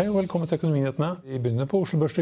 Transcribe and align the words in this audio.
Hei 0.00 0.06
og 0.08 0.14
velkommen 0.16 0.48
til 0.48 0.56
Økonominyhetene. 0.56 1.08
Vi 1.26 1.38
begynner 1.44 1.66
på 1.68 1.82
Oslo 1.84 1.98
Børs. 2.00 2.14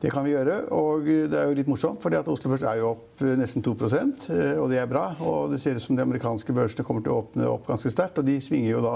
Det 0.00 0.08
kan 0.08 0.24
vi 0.24 0.30
gjøre. 0.30 0.54
Og 0.72 1.04
det 1.04 1.36
er 1.36 1.50
jo 1.50 1.56
litt 1.58 1.68
morsomt, 1.68 2.00
at 2.08 2.30
Oslo 2.32 2.48
Børs 2.48 2.62
er 2.64 2.78
jo 2.80 2.94
opp 2.94 3.20
nesten 3.36 3.60
2% 3.60 4.24
og 4.62 4.70
det 4.72 4.78
er 4.80 4.88
bra. 4.88 5.02
Og 5.20 5.52
det 5.52 5.60
ser 5.60 5.76
ut 5.76 5.84
som 5.84 5.98
de 5.98 6.06
amerikanske 6.06 6.54
børsene 6.56 6.86
kommer 6.88 7.04
til 7.04 7.12
å 7.12 7.18
åpne 7.18 7.44
opp 7.50 7.68
ganske 7.68 7.92
sterkt. 7.92 8.22
Og 8.22 8.24
de 8.24 8.38
svinger 8.40 8.70
jo 8.70 8.80
da 8.80 8.94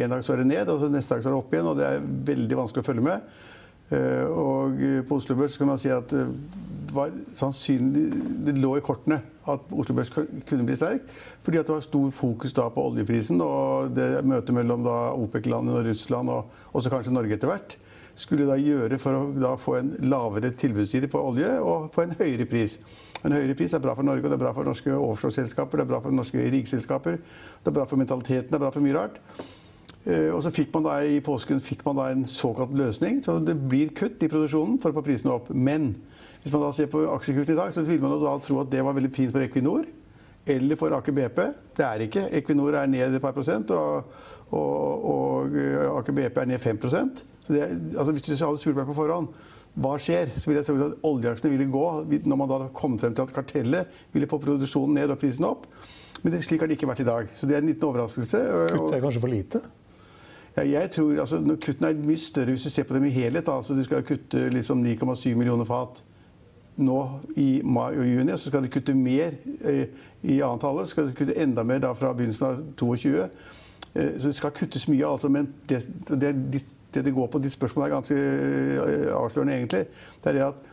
En 0.00 0.08
dag 0.08 0.24
så 0.24 0.32
er 0.32 0.40
det 0.40 0.46
ned, 0.54 0.72
og 0.72 0.80
så 0.80 0.88
neste 0.88 1.12
dag 1.12 1.20
så 1.20 1.28
er 1.28 1.34
det 1.34 1.42
opp 1.42 1.52
igjen. 1.52 1.68
Og 1.68 1.76
det 1.76 1.90
er 1.90 2.08
veldig 2.32 2.60
vanskelig 2.62 2.80
å 2.80 2.88
følge 2.88 3.04
med. 3.04 3.28
Og 4.32 4.80
på 5.04 5.20
Oslo 5.20 5.36
Børs 5.36 5.60
kan 5.60 5.68
man 5.68 5.84
si 5.84 5.92
at 5.92 6.16
var 6.92 7.12
sannsynlig 7.34 8.06
Det 8.46 8.54
lå 8.58 8.76
i 8.78 8.84
kortene 8.84 9.20
at 9.48 9.70
Oslo 9.74 9.96
Børs 9.96 10.12
kunne 10.12 10.66
bli 10.66 10.76
sterk. 10.78 11.06
Fordi 11.42 11.58
det 11.58 11.74
var 11.74 11.84
stor 11.84 12.10
fokus 12.14 12.54
da 12.54 12.68
på 12.70 12.84
oljeprisen 12.90 13.40
og 13.42 13.94
det 13.96 14.24
møtet 14.24 14.54
mellom 14.54 14.86
OPEC-landene 14.86 15.78
og 15.80 15.88
Russland, 15.88 16.30
og 16.30 16.76
også 16.76 16.92
kanskje 16.92 17.14
Norge 17.14 17.38
etter 17.38 17.50
hvert 17.50 17.78
skulle 18.18 18.44
da 18.44 18.58
gjøre 18.60 18.98
for 19.00 19.16
å 19.16 19.22
da 19.40 19.54
få 19.56 19.78
en 19.78 19.94
lavere 20.04 20.52
tilbudsside 20.60 21.08
på 21.08 21.20
olje 21.30 21.48
og 21.64 21.88
få 21.94 22.04
en 22.04 22.14
høyere 22.18 22.44
pris. 22.48 22.76
En 23.24 23.32
høyere 23.32 23.56
pris 23.56 23.72
er 23.72 23.82
bra 23.82 23.94
for 23.96 24.06
Norge, 24.06 24.26
det 24.28 24.36
er 24.36 24.42
bra 24.42 24.52
for 24.52 24.68
norske 24.68 24.92
offshoreselskaper, 24.92 25.80
det 25.80 25.86
er 25.86 25.90
bra 25.94 26.00
for 26.04 26.14
norske 26.14 26.44
rigselskaper, 26.52 27.18
det 27.18 27.72
er 27.72 27.76
bra 27.78 27.86
for 27.88 28.00
mentaliteten, 28.00 28.50
det 28.50 28.58
er 28.58 28.64
bra 28.66 28.72
for 28.74 28.84
mye 28.84 28.98
rart. 28.98 29.20
Og 30.02 30.40
så 30.42 30.50
fikk 30.50 30.72
man 30.74 30.88
da 30.88 30.96
i 31.06 31.20
påsken 31.22 31.62
fikk 31.62 31.84
man 31.86 32.00
da 32.00 32.08
en 32.10 32.24
såkalt 32.26 32.72
løsning. 32.74 33.20
Så 33.22 33.36
det 33.46 33.54
blir 33.70 33.92
kutt 33.94 34.18
i 34.18 34.28
produksjonen 34.30 34.80
for 34.82 34.90
å 34.90 34.96
få 34.98 35.04
prisene 35.06 35.36
opp. 35.36 35.52
Men 35.54 35.92
hvis 36.42 36.52
man 36.52 36.64
da 36.64 36.72
ser 36.74 36.90
på 36.90 37.04
aksjekursen 37.14 37.54
i 37.54 37.58
dag, 37.58 37.72
så 37.74 37.84
vil 37.86 38.00
man 38.02 38.16
da 38.18 38.36
tro 38.42 38.60
at 38.62 38.70
det 38.72 38.82
var 38.84 38.96
veldig 38.96 39.12
fint 39.14 39.32
for 39.34 39.44
Equinor 39.44 39.86
eller 40.46 40.76
for 40.76 40.94
Aker 40.96 41.14
BP. 41.14 41.38
Det 41.76 41.84
er 41.86 42.02
ikke. 42.08 42.26
Equinor 42.34 42.74
er 42.74 42.90
ned 42.90 43.14
et 43.14 43.22
par 43.22 43.34
prosent, 43.36 43.70
og, 43.70 44.10
og, 44.50 45.06
og 45.12 45.56
Aker 46.00 46.16
BP 46.18 46.42
er 46.42 46.50
ned 46.50 46.58
5 46.58 46.82
så 47.42 47.52
det, 47.52 47.62
altså 47.98 48.12
Hvis 48.12 48.22
du 48.22 48.44
hadde 48.44 48.58
spurt 48.58 48.76
meg 48.76 48.86
på 48.86 48.94
forhånd 48.94 49.32
hva 49.82 49.94
skjer, 49.96 50.34
så 50.36 50.50
ville 50.50 50.60
jeg 50.60 50.68
sagt 50.68 50.82
at 50.84 51.04
oljeaksjene 51.08 51.50
ville 51.54 51.70
gå 51.72 51.86
når 52.28 52.36
man 52.36 52.50
da 52.50 52.58
kom 52.76 52.98
frem 53.00 53.14
til 53.16 53.24
at 53.24 53.32
kartellet 53.32 54.02
ville 54.12 54.28
få 54.28 54.36
produksjonen 54.42 54.98
ned 55.00 55.14
og 55.14 55.18
prisen 55.18 55.46
opp. 55.48 55.64
Men 56.22 56.34
det, 56.34 56.42
slik 56.44 56.60
har 56.60 56.68
det 56.68 56.76
ikke 56.76 56.90
vært 56.90 57.00
i 57.00 57.08
dag. 57.08 57.30
Så 57.34 57.48
det 57.48 57.56
er 57.56 57.64
en 57.64 57.70
liten 57.70 57.88
overraskelse. 57.88 58.42
Kutt 58.74 58.92
er 58.92 59.00
kanskje 59.00 59.22
for 59.22 59.32
lite? 59.32 59.62
Ja, 60.58 60.66
jeg 60.68 60.90
tror, 60.92 61.14
altså, 61.24 61.40
Kuttene 61.40 61.88
er 61.88 62.04
mye 62.04 62.20
større 62.20 62.52
hvis 62.52 62.66
du 62.68 62.70
ser 62.70 62.84
på 62.84 62.98
dem 62.98 63.08
i 63.08 63.14
helhet. 63.14 63.48
Altså, 63.48 63.74
du 63.74 63.80
skal 63.86 64.04
kutte 64.04 64.44
liksom 64.52 64.84
9,7 64.84 65.32
millioner 65.40 65.64
fat 65.64 66.02
nå 66.76 66.98
i 67.36 67.48
mai 67.64 67.96
og 67.96 68.06
juni. 68.06 68.36
Så 68.36 68.52
skal 68.52 68.64
de 68.64 68.72
kutte 68.72 68.94
mer 68.96 69.34
eh, 69.64 69.86
i 70.22 70.40
annet 70.40 70.68
halvår. 70.68 70.86
Så 70.86 70.96
skal 70.96 71.10
de 71.10 71.16
kutte 71.18 71.38
enda 71.42 71.64
mer 71.66 71.82
da 71.84 71.92
fra 71.98 72.12
begynnelsen 72.16 72.46
av 72.48 72.62
22. 72.80 73.26
Eh, 73.94 74.14
så 74.18 74.30
det 74.30 74.36
skal 74.38 74.54
kuttes 74.56 74.88
mye, 74.88 75.06
altså. 75.06 75.28
Men 75.32 75.50
det, 75.68 75.84
det 76.08 76.34
det 76.94 77.04
det 77.04 77.14
går 77.14 77.26
på, 77.32 77.40
ditt 77.40 77.54
spørsmål 77.54 77.86
er 77.86 77.94
ganske 77.94 78.18
eh, 78.18 79.08
avslørende, 79.16 79.56
egentlig. 79.56 79.86
Det 80.22 80.30
er 80.30 80.36
det 80.36 80.44
at 80.50 80.68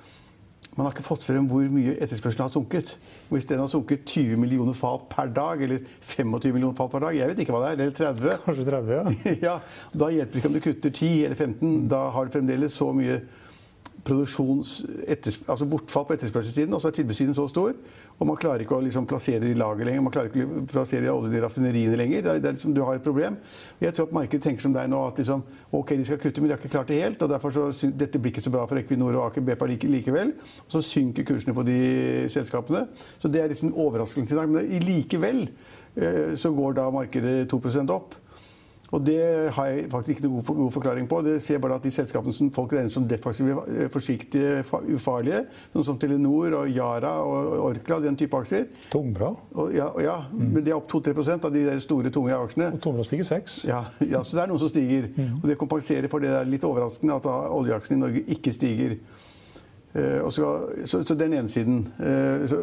man 0.78 0.86
har 0.86 0.94
ikke 0.94 1.04
fått 1.04 1.26
frem 1.28 1.48
hvor 1.50 1.66
mye 1.74 1.96
etterspørselen 2.04 2.46
har 2.46 2.54
sunket. 2.54 2.92
Hvis 3.32 3.48
den 3.50 3.60
har 3.60 3.68
sunket 3.72 4.06
20 4.08 4.38
millioner 4.40 4.76
fat 4.78 5.08
per 5.12 5.32
dag, 5.36 5.64
eller 5.64 5.82
25 6.02 6.54
millioner 6.54 6.76
fat 6.78 6.92
per 6.92 7.04
dag, 7.04 7.18
jeg 7.18 7.32
vet 7.32 7.42
ikke 7.44 7.56
hva 7.56 7.64
det 7.66 7.72
er, 7.72 7.80
eller 7.80 7.96
30 7.98 8.44
Kanskje 8.46 8.68
30, 8.70 8.94
ja. 8.94 9.34
ja 9.48 9.56
da 10.04 10.12
hjelper 10.14 10.36
det 10.36 10.42
ikke 10.42 10.52
om 10.52 10.58
du 10.58 10.64
kutter 10.68 10.94
10 10.94 11.26
eller 11.26 11.36
15. 11.36 11.76
Da 11.92 12.04
har 12.16 12.28
du 12.28 12.36
fremdeles 12.38 12.78
så 12.80 12.92
mye. 12.96 13.20
Altså 14.08 15.66
bortfall 15.70 16.06
på 16.06 16.16
etterspørselstiden, 16.16 16.74
og 16.74 16.82
så 16.82 16.90
er 16.90 16.98
tilbudssiden 17.00 17.36
så 17.36 17.48
stor. 17.48 17.74
Og 18.20 18.28
man 18.28 18.36
klarer 18.40 18.66
ikke 18.66 18.76
å 18.76 18.84
liksom 18.84 19.06
plassere 19.08 19.40
det 19.40 19.54
i 19.54 19.58
lager 19.58 19.88
lenger. 19.88 20.04
Man 20.04 20.12
klarer 20.12 20.28
ikke 20.28 20.60
å 20.60 20.64
plassere 20.68 21.06
det 21.06 21.08
i 21.08 21.12
olje 21.14 21.38
i 21.40 21.44
raffineriene 21.44 22.00
lenger. 22.02 22.26
Det 22.26 22.32
er, 22.32 22.42
det 22.44 22.50
er 22.50 22.58
liksom, 22.58 22.74
du 22.76 22.82
har 22.84 23.00
et 23.00 23.06
problem. 23.06 23.38
Jeg 23.80 23.96
tror 23.96 24.10
at 24.10 24.16
markedet 24.18 24.44
tenker 24.44 24.66
som 24.66 24.76
deg 24.76 24.90
nå 24.92 25.00
at 25.08 25.22
liksom, 25.22 25.46
ok, 25.80 25.94
de 25.96 26.08
skal 26.10 26.20
kutte, 26.20 26.44
men 26.44 26.52
de 26.52 26.56
har 26.56 26.60
ikke 26.60 26.74
klart 26.74 26.92
det 26.92 27.00
helt. 27.00 27.24
og 27.24 27.32
derfor 27.32 27.56
så, 27.56 27.70
Dette 27.96 28.20
blir 28.20 28.34
ikke 28.34 28.44
så 28.44 28.52
bra 28.52 28.66
for 28.68 28.82
Equinor 28.82 29.16
og 29.16 29.30
Aker 29.30 29.46
BP 29.48 29.64
like, 29.72 29.92
likevel. 29.96 30.34
Og 30.66 30.76
så 30.76 30.84
synker 30.84 31.28
kursene 31.30 31.56
på 31.56 31.64
de 31.68 31.80
selskapene. 32.34 32.90
Så 33.24 33.32
det 33.32 33.44
er 33.44 33.54
liksom 33.54 33.72
overraskelsen 33.72 34.36
i 34.36 34.42
dag. 34.42 34.52
Men 34.52 34.84
likevel 34.84 35.46
eh, 35.96 36.36
så 36.36 36.52
går 36.52 36.76
da 36.82 36.90
markedet 36.92 37.46
2% 37.56 37.96
opp. 37.96 38.20
Og 38.96 39.04
det 39.06 39.20
har 39.56 39.70
jeg 39.70 39.86
faktisk 39.92 40.18
ikke 40.18 40.26
noen 40.26 40.46
god 40.46 40.72
forklaring 40.74 41.08
på. 41.10 41.22
Det 41.26 41.36
ser 41.44 41.62
bare 41.62 41.78
at 41.78 41.86
de 41.86 41.92
selskapene 41.94 42.34
som 42.34 42.50
folk 42.54 42.74
regner 42.74 42.92
som 42.94 43.06
defensive, 43.08 43.62
eh, 43.70 43.90
forsiktige, 43.94 44.64
ufarlige, 44.96 45.44
sånn 45.74 45.86
som 45.92 46.00
Telenor 46.02 46.58
og 46.62 46.74
Yara 46.74 47.14
og 47.22 47.54
Orkla, 47.70 48.00
den 48.04 48.18
type 48.20 48.38
aksjer 48.40 48.68
Tungbra. 48.90 49.32
Og, 49.54 49.74
ja, 49.76 49.90
og 49.94 50.04
ja 50.04 50.18
mm. 50.32 50.50
men 50.56 50.66
de 50.66 50.74
er 50.74 50.80
opp 50.80 50.90
2-3% 50.92 51.46
av 51.46 51.54
de 51.54 51.66
der 51.68 51.82
store, 51.84 52.10
tunge 52.14 52.36
aksjene. 52.36 52.72
Og 52.74 52.84
Tungbra 52.84 53.06
stiger 53.08 53.30
6 53.30 53.62
ja, 53.70 53.84
ja, 54.02 54.24
så 54.24 54.38
det 54.38 54.44
er 54.44 54.52
noen 54.52 54.62
som 54.62 54.72
stiger. 54.72 55.10
Mm. 55.16 55.40
Og 55.42 55.50
det 55.52 55.60
kompenserer 55.60 56.10
for 56.12 56.24
det 56.24 56.34
der 56.34 56.50
litt 56.50 56.66
overraskende 56.66 57.20
at 57.20 57.30
oljeaksjene 57.30 58.00
i 58.00 58.04
Norge 58.08 58.26
ikke 58.38 58.54
stiger. 58.56 58.98
Uh, 59.90 60.28
så, 60.30 60.48
så, 60.86 61.02
så, 61.02 61.16
den 61.18 61.34
ene 61.34 61.50
siden. 61.50 61.80
Så 62.50 62.60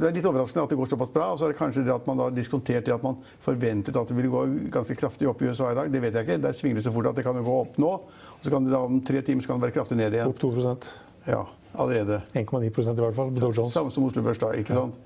det 0.00 0.08
er 0.08 0.14
litt 0.16 0.28
overraskende 0.28 0.64
at 0.64 0.72
det 0.72 0.78
går 0.80 0.88
såpass 0.92 1.12
bra. 1.12 1.28
Og 1.34 1.40
så 1.40 1.46
er 1.46 1.52
det 1.52 1.58
kanskje 1.60 1.84
det 1.84 1.92
at 1.94 2.08
man 2.08 2.22
da 2.22 2.30
diskonterte 2.32 2.94
at 2.94 3.04
man 3.04 3.20
forventet 3.44 3.96
at 4.00 4.08
det 4.08 4.16
ville 4.16 4.32
gå 4.32 4.46
ganske 4.72 4.96
kraftig 4.96 5.28
opp 5.28 5.44
i 5.44 5.50
USA 5.50 5.74
i 5.74 5.78
dag. 5.78 5.92
Det 5.92 6.02
vet 6.02 6.16
jeg 6.16 6.28
ikke. 6.28 6.40
Der 6.46 6.56
svinger 6.56 6.80
det 6.80 6.86
så 6.88 6.94
fort 6.94 7.10
at 7.12 7.20
det 7.20 7.26
kan 7.26 7.36
jo 7.36 7.44
gå 7.46 7.60
opp 7.66 7.78
nå. 7.82 7.92
Og 8.40 8.46
så 8.46 8.52
kan 8.52 8.64
det 8.64 8.72
da 8.72 8.80
om 8.86 9.00
tre 9.04 9.20
timer 9.26 9.44
så 9.44 9.52
kan 9.52 9.60
det 9.60 9.68
være 9.68 9.76
kraftig 9.76 10.00
ned 10.00 10.16
igjen. 10.16 10.32
Opp 10.32 10.40
2 10.40 10.54
Ja, 11.28 11.44
allerede. 11.76 12.22
1,9% 12.32 12.96
i 12.96 13.04
hvert 13.04 13.14
fall. 13.14 13.34
Dow 13.36 13.52
Jones. 13.52 13.74
Samme 13.76 13.92
som 13.92 14.08
Oslo 14.08 14.24
Børs 14.24 14.40
da, 14.40 14.54
ikke 14.56 14.78
sant. 14.78 14.96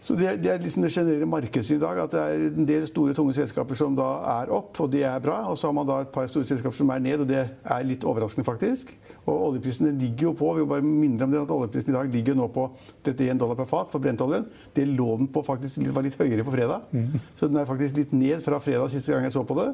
Så 0.00 0.16
det, 0.16 0.30
det, 0.40 0.48
er 0.48 0.62
liksom 0.62 0.84
det 0.84 0.92
generelle 0.94 1.28
markedet 1.28 1.74
i 1.74 1.80
dag. 1.80 1.98
At 2.04 2.14
det 2.14 2.20
er 2.20 2.44
en 2.48 2.68
del 2.68 2.86
store, 2.88 3.14
tunge 3.16 3.34
selskaper 3.36 3.76
som 3.78 3.96
da 3.98 4.08
er 4.40 4.52
opp, 4.56 4.72
og 4.80 4.88
det 4.92 5.04
er 5.04 5.20
bra. 5.22 5.42
Og 5.50 5.58
så 5.60 5.68
har 5.68 5.76
man 5.76 5.88
da 5.88 6.00
et 6.04 6.12
par 6.14 6.30
store 6.30 6.48
selskaper 6.48 6.76
som 6.76 6.92
er 6.94 7.02
ned, 7.04 7.24
og 7.24 7.28
det 7.28 7.42
er 7.44 7.86
litt 7.86 8.06
overraskende, 8.08 8.46
faktisk. 8.48 8.94
Og 9.26 9.34
oljeprisene 9.50 9.92
ligger 10.00 10.30
jo 10.30 10.34
på 10.38 10.54
vi 10.56 10.64
må 10.64 10.70
bare 10.72 10.86
minne 10.86 11.26
om 11.26 11.32
det, 11.32 11.42
at 11.44 11.52
oljeprisen 11.54 11.92
i 11.92 11.96
dag 11.98 12.14
ligger 12.14 12.38
nå 12.38 12.48
på 12.54 12.66
31 13.04 13.40
dollar 13.42 13.58
per 13.58 13.68
fat 13.68 13.92
for 13.92 14.02
brentoljen. 14.02 14.48
Det 14.76 14.88
lå 14.88 15.10
den 15.20 15.28
på 15.32 15.44
faktisk 15.46 15.84
var 15.92 16.06
litt 16.06 16.16
høyere 16.18 16.46
på 16.46 16.54
fredag. 16.56 16.88
Mm. 16.96 17.20
Så 17.36 17.50
den 17.50 17.60
er 17.60 17.68
faktisk 17.68 18.00
litt 18.00 18.16
ned 18.16 18.40
fra 18.44 18.62
fredag 18.64 18.88
siste 18.94 19.12
gang 19.12 19.28
jeg 19.28 19.36
så 19.36 19.44
på 19.46 19.58
det. 19.60 19.68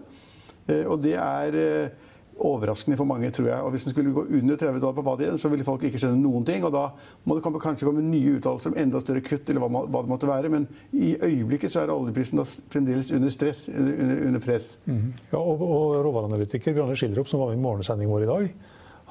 Eh, 0.67 0.83
og 0.85 0.99
det 1.05 1.15
er 1.23 1.61
eh, 1.63 2.06
overraskende 2.37 2.99
for 2.99 3.09
mange, 3.09 3.31
tror 3.33 3.49
jeg. 3.49 3.61
Og 3.65 3.71
Hvis 3.73 3.87
den 3.87 3.95
skulle 3.95 4.13
gå 4.13 4.25
under 4.39 4.57
30 4.57 4.81
dollar 4.81 4.97
på 4.97 5.05
fatet 5.07 5.41
så 5.41 5.51
ville 5.53 5.65
folk 5.65 5.85
ikke 5.89 6.01
skjønne 6.03 6.21
noen 6.21 6.45
ting. 6.47 6.65
Og 6.67 6.73
da 6.75 6.85
må 7.25 7.37
det 7.37 7.45
kanskje 7.63 7.89
komme 7.89 8.05
nye 8.05 8.37
uttalelser 8.37 8.73
om 8.73 8.79
enda 8.83 9.01
større 9.01 9.25
kutt, 9.25 9.49
eller 9.49 9.65
hva, 9.65 9.85
det 9.97 10.13
måtte 10.13 10.31
være. 10.31 10.53
Men 10.53 10.69
i 10.93 11.15
øyeblikket 11.17 11.73
så 11.73 11.83
er 11.83 11.95
oljeprisen 11.95 12.41
da 12.41 12.47
fremdeles 12.47 13.13
under 13.17 13.33
stress, 13.33 13.67
under, 13.73 14.23
under 14.29 14.45
press. 14.45 14.77
Mm. 14.87 15.13
Ja, 15.33 15.41
og, 15.41 15.63
og 15.65 15.99
råvareanalytiker 16.07 16.77
Bjarne 16.77 16.97
Schilderup, 16.99 17.31
som 17.31 17.43
var 17.43 17.53
med 17.53 17.61
i 17.61 17.65
morgensendingen 17.67 18.15
vår 18.15 18.27
i 18.27 18.33
dag, 18.33 18.49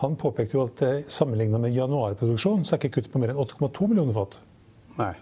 han 0.04 0.18
påpekte 0.20 0.58
jo 0.58 0.66
at 0.68 0.82
sammenlignet 1.12 1.62
med 1.64 1.76
januarproduksjon 1.76 2.66
så 2.68 2.76
er 2.76 2.84
ikke 2.84 2.98
kuttet 2.98 3.14
på 3.14 3.22
mer 3.22 3.32
enn 3.32 3.40
8,2 3.40 3.88
millioner 3.88 4.16
fat. 4.18 4.42
Nei. 5.00 5.14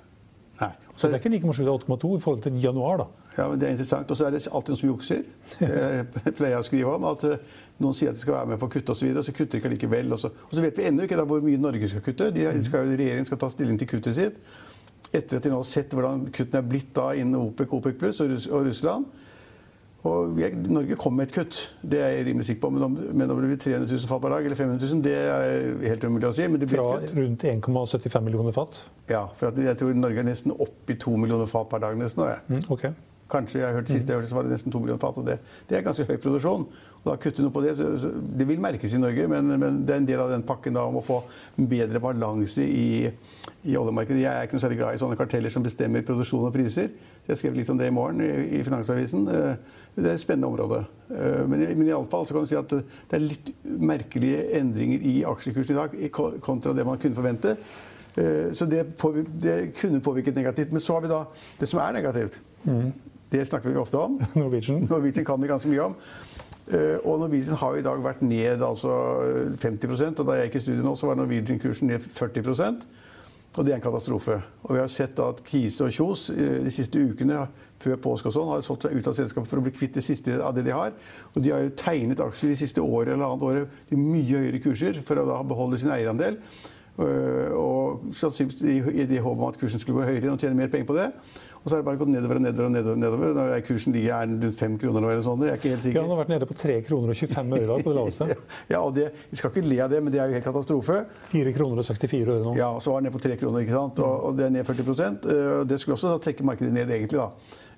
Nei. 0.61 0.71
Så 0.93 1.09
det 1.09 1.17
er 1.17 1.21
ikke 1.23 1.31
like 1.33 1.53
det 1.57 1.65
er 1.65 1.85
8,2 1.97 2.09
i 2.17 2.21
forhold 2.21 2.41
til 2.45 2.57
januar, 2.61 2.97
da. 3.01 3.05
Ja, 3.37 3.47
men 3.49 3.59
Det 3.59 3.67
er 3.67 3.71
interessant. 3.71 4.11
Og 4.11 4.17
så 4.17 4.25
er 4.25 4.31
det 4.31 4.47
alltid 4.47 4.73
noen 4.73 4.79
som 4.79 4.89
jukser. 4.89 5.23
Jeg 5.59 6.35
pleier 6.37 6.59
å 6.59 6.65
skrive 6.65 6.93
om 6.93 7.07
at 7.09 7.25
eh, 7.25 7.41
noen 7.81 7.95
sier 7.97 8.11
at 8.11 8.19
de 8.19 8.21
skal 8.21 8.35
være 8.37 8.51
med 8.53 8.59
på 8.61 8.69
å 8.69 8.73
kutte 8.75 8.93
osv., 8.93 9.07
og, 9.09 9.17
og 9.21 9.25
så 9.25 9.33
kutter 9.33 9.57
de 9.57 9.61
ikke 9.63 9.73
likevel. 9.73 10.13
Og 10.13 10.19
så, 10.21 10.29
og 10.29 10.53
så 10.53 10.61
vet 10.63 10.77
vi 10.77 10.85
ennå 10.89 11.07
ikke 11.07 11.17
da 11.19 11.25
hvor 11.29 11.41
mye 11.45 11.61
Norge 11.61 11.89
skal 11.89 12.05
kutte. 12.05 12.29
De 12.35 12.45
skal, 12.67 12.93
regjeringen 12.93 13.25
skal 13.29 13.41
ta 13.41 13.49
stilling 13.53 13.79
til 13.81 13.89
kuttet 13.95 14.15
sitt. 14.19 14.37
Etter 15.13 15.37
at 15.37 15.43
de 15.45 15.51
nå 15.51 15.59
har 15.59 15.67
sett 15.67 15.93
hvordan 15.93 16.27
kuttene 16.33 16.61
er 16.61 16.69
blitt 16.69 16.93
da 16.95 17.11
innen 17.17 17.37
OPEC, 17.41 17.73
OPEC 17.75 17.99
pluss 18.01 18.21
og, 18.23 18.31
og 18.53 18.65
Russland. 18.69 19.09
Og 20.03 20.39
jeg, 20.41 20.57
Norge 20.67 20.97
kom 20.99 21.13
med 21.15 21.29
et 21.29 21.35
kutt, 21.37 21.57
det 21.79 22.01
er 22.03 22.09
jeg 22.17 22.25
rimelig 22.27 22.49
sikker 22.49 22.65
på. 22.65 22.71
Men 22.75 22.83
om, 22.89 22.97
men 23.15 23.29
om 23.31 23.37
det 23.39 23.53
blir 23.53 23.59
300 23.61 23.87
000 23.87 24.09
fat 24.09 24.19
per 24.25 24.33
dag 24.33 24.47
eller 24.49 24.59
500 24.59 24.89
000, 24.89 25.03
det 25.05 25.13
er 25.15 25.93
helt 25.93 26.03
umulig 26.03 26.27
å 26.27 26.33
si. 26.35 26.47
Men 26.51 26.59
det 26.59 26.67
blir 26.67 26.81
Fra 26.81 26.97
et 26.97 27.05
kutt. 27.07 27.21
rundt 27.21 27.45
1,75 27.53 28.25
millioner 28.25 28.55
fat. 28.55 28.81
Ja, 29.11 29.21
for 29.39 29.63
jeg 29.63 29.79
tror 29.79 29.95
Norge 29.95 30.19
er 30.19 30.27
nesten 30.27 30.51
oppe 30.57 30.91
i 30.91 30.97
2 30.99 31.15
millioner 31.23 31.47
fat 31.47 31.69
per 31.71 31.85
dag 31.85 31.95
nesten 32.01 32.19
nå. 32.19 32.27
jeg. 32.33 32.43
Mm, 32.51 32.65
ok. 32.75 32.85
Kanskje 33.33 33.63
jeg 33.63 33.73
hørte 33.75 33.93
sist 33.95 34.09
jeg 34.09 34.19
hørte, 34.19 34.29
så 34.31 34.37
var 34.37 34.45
det 34.47 34.53
nesten 34.55 34.71
2 34.73 34.79
millioner 34.83 35.01
fat. 35.01 35.17
og 35.17 35.25
det, 35.27 35.39
det 35.69 35.77
er 35.79 35.85
ganske 35.85 36.05
høy 36.09 36.17
produksjon. 36.21 36.67
Og 37.03 37.07
da 37.09 37.15
kutte 37.19 37.43
noe 37.43 37.51
på 37.51 37.61
det, 37.65 37.73
så, 37.75 37.87
så 37.99 38.11
Det 38.39 38.45
vil 38.47 38.61
merkes 38.63 38.93
i 38.95 38.99
Norge, 39.01 39.25
men, 39.27 39.49
men 39.59 39.81
det 39.83 39.91
er 39.95 40.01
en 40.03 40.05
del 40.07 40.21
av 40.23 40.29
den 40.31 40.45
pakken 40.47 40.77
da 40.77 40.85
om 40.87 41.01
å 41.01 41.03
få 41.03 41.17
bedre 41.57 41.99
balanse 41.99 42.63
i, 42.63 43.09
i 43.67 43.75
oljemarkedet. 43.75 44.21
Jeg 44.23 44.31
er 44.31 44.45
ikke 44.47 44.55
noe 44.59 44.63
særlig 44.63 44.77
glad 44.79 44.95
i 44.95 45.01
sånne 45.01 45.17
karteller 45.19 45.51
som 45.51 45.65
bestemmer 45.65 46.05
produksjon 46.07 46.45
og 46.47 46.53
priser. 46.55 46.93
Jeg 47.27 47.39
skrev 47.41 47.55
litt 47.57 47.69
om 47.73 47.77
det 47.79 47.89
i 47.91 47.95
morgen 47.95 48.21
i, 48.23 48.29
i 48.59 48.63
Finansavisen. 48.67 49.27
Eh, 49.27 49.55
Det 49.93 50.07
er 50.09 50.15
et 50.17 50.21
spennende 50.23 50.47
område. 50.49 50.79
Eh, 51.13 51.43
Men, 51.45 51.59
men 51.77 51.87
i 51.87 51.91
alle 51.93 52.09
fall 52.09 52.25
så 52.25 52.33
kan 52.33 52.45
du 52.47 52.49
si 52.49 52.55
at 52.57 52.71
det 52.71 53.13
er 53.13 53.21
litt 53.21 53.51
merkelige 53.63 54.47
endringer 54.57 55.03
i 55.05 55.19
aksjekursen 55.29 55.75
i 55.75 55.79
dag 55.81 56.39
kontra 56.41 56.73
det 56.73 56.85
man 56.87 56.97
kunne 57.03 57.15
forvente. 57.19 57.57
Eh, 58.17 58.53
Så 58.57 58.65
det, 58.65 58.95
påvirket, 58.97 59.35
det 59.43 59.57
kunne 59.77 60.01
påvirket 60.01 60.35
negativt. 60.39 60.71
Men 60.73 60.81
så 60.81 60.95
har 60.97 61.01
vi 61.05 61.11
da 61.13 61.21
det 61.59 61.69
som 61.69 61.83
er 61.83 61.93
negativt. 61.99 62.39
Det 63.33 63.43
snakker 63.49 63.73
vi 63.73 63.79
ofte 63.81 63.97
om. 63.97 64.19
Norwegian. 64.37 64.83
Norwegian 64.89 65.25
kan 65.25 65.41
vi 65.41 65.49
ganske 65.49 65.69
mye 65.71 65.87
om. 65.89 65.95
Eh, 66.69 66.99
Og 67.03 67.19
Norwegian 67.23 67.57
har 67.59 67.75
i 67.79 67.85
dag 67.85 68.03
vært 68.05 68.21
ned 68.23 68.61
altså 68.63 68.93
50% 69.59 70.21
og 70.21 70.27
Da 70.29 70.37
jeg 70.39 70.51
gikk 70.51 70.59
i 70.61 70.65
studiet 70.67 70.85
nå, 70.85 70.93
så 70.99 71.09
var 71.09 71.17
Norwegian-kursen 71.19 71.89
ned 71.91 72.05
40% 72.13 72.85
og 73.53 73.65
det 73.67 73.69
er 73.69 73.77
en 73.77 73.83
katastrofe. 73.85 74.39
Og 74.65 74.71
vi 74.73 74.79
har 74.81 74.87
sett 74.89 75.19
at 75.21 75.43
Kise 75.45 75.83
og 75.85 75.91
Kjos 75.93 76.23
eh, 76.33 76.55
de 76.65 76.71
siste 76.73 76.97
ukene 76.97 77.43
før 77.83 77.99
påske 78.01 78.31
og 78.31 78.33
sånn, 78.33 78.47
har 78.49 78.63
solgt 78.65 78.87
seg 78.87 78.95
ut 78.97 79.09
av 79.11 79.13
selskapet 79.13 79.51
for 79.51 79.61
å 79.61 79.65
bli 79.67 79.73
kvitt 79.75 79.93
det 79.99 80.01
siste 80.01 80.39
av 80.41 80.55
det 80.57 80.63
de 80.65 80.73
har. 80.73 80.95
Og 81.35 81.43
de 81.45 81.51
har 81.53 81.61
jo 81.61 81.73
tegnet 81.77 82.23
aksjer 82.23 82.49
de 82.49 82.57
siste 82.63 82.81
året 82.81 83.11
eller 83.13 83.27
annet 83.27 83.45
året 83.45 83.75
til 83.91 84.01
mye 84.01 84.39
høyere 84.41 84.61
kurser 84.63 84.97
for 85.05 85.21
å 85.21 85.27
da 85.29 85.37
beholde 85.45 85.77
sin 85.83 85.93
eierandel. 85.93 86.39
Eh, 86.97 87.53
Og 87.53 88.09
sannsynligvis 88.17 88.65
i- 88.73 89.01
i 89.03 89.05
det 89.13 89.21
håp 89.21 89.37
om 89.37 89.45
at 89.51 89.59
kursen 89.61 89.79
skulle 89.79 90.01
gå 90.01 90.09
høyere 90.09 90.33
og 90.33 90.39
tjene 90.41 90.57
mer 90.57 90.73
penger 90.73 90.89
på 90.89 90.97
det. 90.97 91.11
Og 91.63 91.69
så 91.69 91.77
har 91.77 91.79
det 91.79 91.85
bare 91.87 91.99
gått 92.01 92.09
nedover 92.11 92.35
og 92.35 92.43
nedover. 92.43 92.65
og 92.67 92.71
nedover, 92.73 92.97
nedover. 92.99 93.29
Da 93.37 93.43
er 93.55 93.61
kursen 93.63 93.93
ligger 93.95 94.11
er 94.17 94.25
den 94.27 94.41
rundt 94.43 94.57
fem 94.59 94.73
kroner 94.77 94.99
nå, 94.99 95.11
eller 95.13 95.23
sånn. 95.23 95.45
Jeg 95.47 95.53
er 95.53 95.59
ikke 95.61 95.69
helt 95.71 95.79
Ja, 95.79 95.85
sikker. 95.85 96.01
han 96.01 96.09
har 96.11 96.19
vært 96.19 96.31
nede 96.33 96.47
på 96.49 96.57
3 96.59 96.75
kroner 96.89 97.13
og 97.13 97.15
25 97.15 97.53
øre 97.55 97.63
i 97.63 97.69
dag 97.69 97.83
på 97.85 97.93
det 97.93 97.97
laveste. 97.99 98.27
Ja, 98.73 98.79
og 98.83 98.95
det, 98.97 99.05
Vi 99.31 99.39
skal 99.39 99.53
ikke 99.53 99.63
le 99.69 99.77
av 99.85 99.89
det, 99.93 100.01
men 100.03 100.11
det 100.11 100.19
er 100.19 100.27
jo 100.27 100.35
helt 100.35 100.43
katastrofe. 100.49 100.97
4 101.31 101.53
kroner 101.55 101.79
og 101.79 101.87
64 101.87 102.27
øre 102.35 102.43
nå. 102.43 102.55
Ja, 102.59 102.67
og 102.75 102.81
så 102.83 102.91
var 102.91 102.99
den 102.99 103.07
ned 103.07 103.15
på 103.15 103.23
3 103.23 103.37
kroner, 103.39 103.63
ikke 103.63 103.77
sant? 103.77 104.03
Og, 104.03 104.25
og 104.27 104.35
det 104.37 104.45
er 104.49 104.53
ned 104.57 104.67
40 104.67 104.91
eh, 104.91 105.61
og 105.61 105.67
Det 105.71 105.79
skulle 105.79 105.95
også 105.95 106.11
da 106.11 106.19
trekke 106.27 106.43
markedet 106.43 106.73
ned, 106.75 106.91
egentlig. 106.91 107.21
da. 107.23 107.29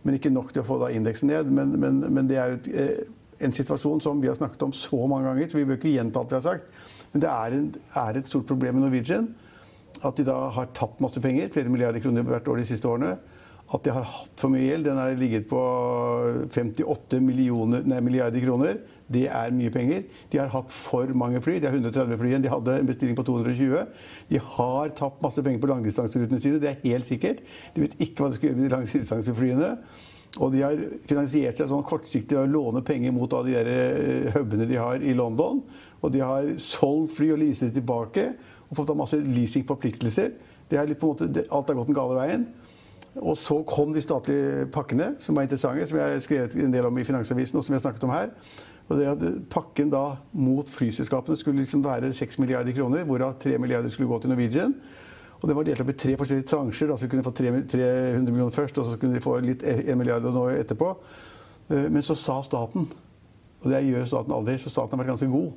Men 0.06 0.18
ikke 0.18 0.34
nok 0.34 0.50
til 0.54 0.64
å 0.64 0.66
få 0.66 0.80
da 0.82 0.90
indeksen 0.90 1.30
ned. 1.30 1.54
Men, 1.54 1.78
men, 1.80 2.02
men 2.10 2.28
det 2.28 2.42
er 2.42 2.56
jo 2.56 2.58
et, 2.64 2.68
eh, 2.74 3.46
en 3.46 3.54
situasjon 3.54 4.02
som 4.02 4.18
vi 4.22 4.28
har 4.34 4.36
snakket 4.42 4.66
om 4.66 4.74
så 4.74 4.98
mange 5.06 5.30
ganger, 5.30 5.50
så 5.54 5.62
vi 5.62 5.66
bør 5.70 5.78
ikke 5.78 5.94
gjenta 5.94 6.20
alt 6.26 6.34
vi 6.34 6.40
har 6.42 6.46
sagt. 6.50 6.82
Men 7.14 7.22
det 7.22 7.30
er, 7.30 7.54
en, 7.62 7.70
er 8.02 8.18
et 8.18 8.28
stort 8.34 8.50
problem 8.50 8.80
med 8.80 8.88
Norwegian. 8.88 9.30
At 10.04 10.18
de 10.18 10.26
da 10.28 10.50
har 10.58 10.74
tapt 10.74 11.00
masse 11.06 11.22
penger, 11.24 11.54
flere 11.54 11.70
milliarder 11.70 12.02
kroner 12.04 12.26
hvert 12.28 12.48
år 12.50 12.60
de 12.64 12.66
siste 12.68 12.90
årene. 12.90 13.14
At 13.74 13.82
de 13.86 13.94
har 13.96 14.06
hatt 14.06 14.36
for 14.38 14.54
mye 14.54 14.68
gjeld. 14.68 14.86
Den 14.86 15.00
har 15.00 15.16
ligget 15.18 15.48
på 15.50 15.62
58 16.54 17.22
nei, 17.22 18.02
milliarder 18.06 18.44
kroner. 18.44 18.78
Det 19.10 19.26
er 19.30 19.54
mye 19.54 19.74
penger. 19.74 20.04
De 20.30 20.40
har 20.42 20.52
hatt 20.54 20.74
for 20.74 21.10
mange 21.18 21.42
fly. 21.42 21.58
De 21.62 21.70
har 21.70 21.78
130 21.78 22.20
fly 22.22 22.32
igjen. 22.32 22.44
De 22.46 22.52
hadde 22.54 22.80
en 22.80 22.90
bestilling 22.90 23.18
på 23.18 23.26
220. 23.26 23.86
De 24.30 24.42
har 24.56 24.94
tapt 24.98 25.24
masse 25.26 25.42
penger 25.46 25.62
på 25.62 25.70
langdistanserutene 25.72 26.42
sine. 26.42 26.62
Det 26.62 26.72
er 26.72 26.84
helt 26.84 27.10
sikkert. 27.10 27.42
De 27.74 27.86
vet 27.86 27.96
ikke 28.06 28.24
hva 28.24 28.30
de 28.32 28.40
skal 28.40 28.52
gjøre 28.52 28.60
med 28.60 28.68
de 28.68 28.76
langdistanseflyene. 28.76 29.72
Og 30.36 30.52
de 30.52 30.62
har 30.66 30.82
finansiert 31.08 31.58
seg 31.58 31.70
sånn 31.72 31.86
kortsiktig 31.88 32.38
å 32.38 32.48
låne 32.50 32.84
penger 32.86 33.14
mot 33.16 33.32
av 33.34 33.48
de 33.48 33.56
der 33.56 33.70
eh, 33.72 34.34
hubene 34.36 34.68
de 34.68 34.78
har 34.78 35.02
i 35.02 35.16
London. 35.16 35.62
Og 36.04 36.12
de 36.14 36.22
har 36.22 36.50
solgt 36.62 37.16
fly 37.18 37.32
og 37.34 37.42
leaset 37.42 37.74
tilbake 37.74 38.34
og 38.68 38.78
fått 38.78 38.92
av 38.92 39.00
masse 39.00 39.18
leasingforpliktelser. 39.22 40.36
Er 40.74 40.82
alt 40.82 41.00
har 41.00 41.78
gått 41.78 41.90
den 41.90 41.98
gale 41.98 42.18
veien. 42.18 42.46
Og 43.16 43.38
så 43.40 43.62
kom 43.64 43.94
de 43.96 44.04
statlige 44.04 44.66
pakkene, 44.76 45.14
som 45.24 45.38
var 45.38 45.46
interessante, 45.48 45.88
som 45.88 45.98
jeg 45.98 46.16
har 46.16 46.24
skrevet 46.24 46.56
en 46.60 46.74
del 46.74 46.86
om 46.86 46.98
i 47.00 47.06
Finansavisen, 47.08 47.58
og 47.58 47.64
som 47.64 47.74
vi 47.74 47.78
har 47.80 47.86
snakket 47.86 48.04
om 48.04 48.12
her. 48.12 48.34
Og 48.90 49.00
det 49.00 49.08
at 49.10 49.24
Pakken 49.50 49.90
da 49.90 50.18
mot 50.34 50.70
flyselskapene 50.70 51.38
skulle 51.40 51.64
liksom 51.64 51.84
være 51.86 52.12
6 52.14 52.40
milliarder 52.44 52.76
kroner, 52.76 53.06
hvorav 53.08 53.38
3 53.42 53.58
milliarder 53.58 53.90
skulle 53.90 54.10
gå 54.12 54.20
til 54.20 54.30
Norwegian. 54.30 54.76
Og 55.42 55.48
det 55.50 55.56
var 55.56 55.68
delt 55.68 55.82
opp 55.84 55.90
i 55.92 55.98
tre 56.00 56.18
forskjellige 56.18 56.48
transjer. 56.50 56.92
Altså 56.92 57.06
så 57.06 57.10
kunne 57.10 57.24
de 57.24 57.28
få 57.28 57.34
300 57.38 58.32
millioner 58.32 58.54
først, 58.54 58.78
og 58.78 58.92
så 58.92 59.00
kunne 59.00 59.16
de 59.16 59.24
få 59.24 59.40
litt 59.44 59.64
1 59.64 59.98
milliard 59.98 60.24
nå 60.26 60.48
etterpå. 60.54 60.92
Eh, 61.70 61.90
Men 61.90 62.04
så 62.04 62.16
sa 62.16 62.42
staten, 62.42 62.88
og 63.64 63.72
det 63.72 63.84
gjør 63.86 64.06
staten 64.06 64.34
aldri, 64.34 64.58
så 64.58 64.70
staten 64.70 64.98
har 64.98 65.04
vært 65.04 65.16
ganske 65.16 65.32
god, 65.32 65.52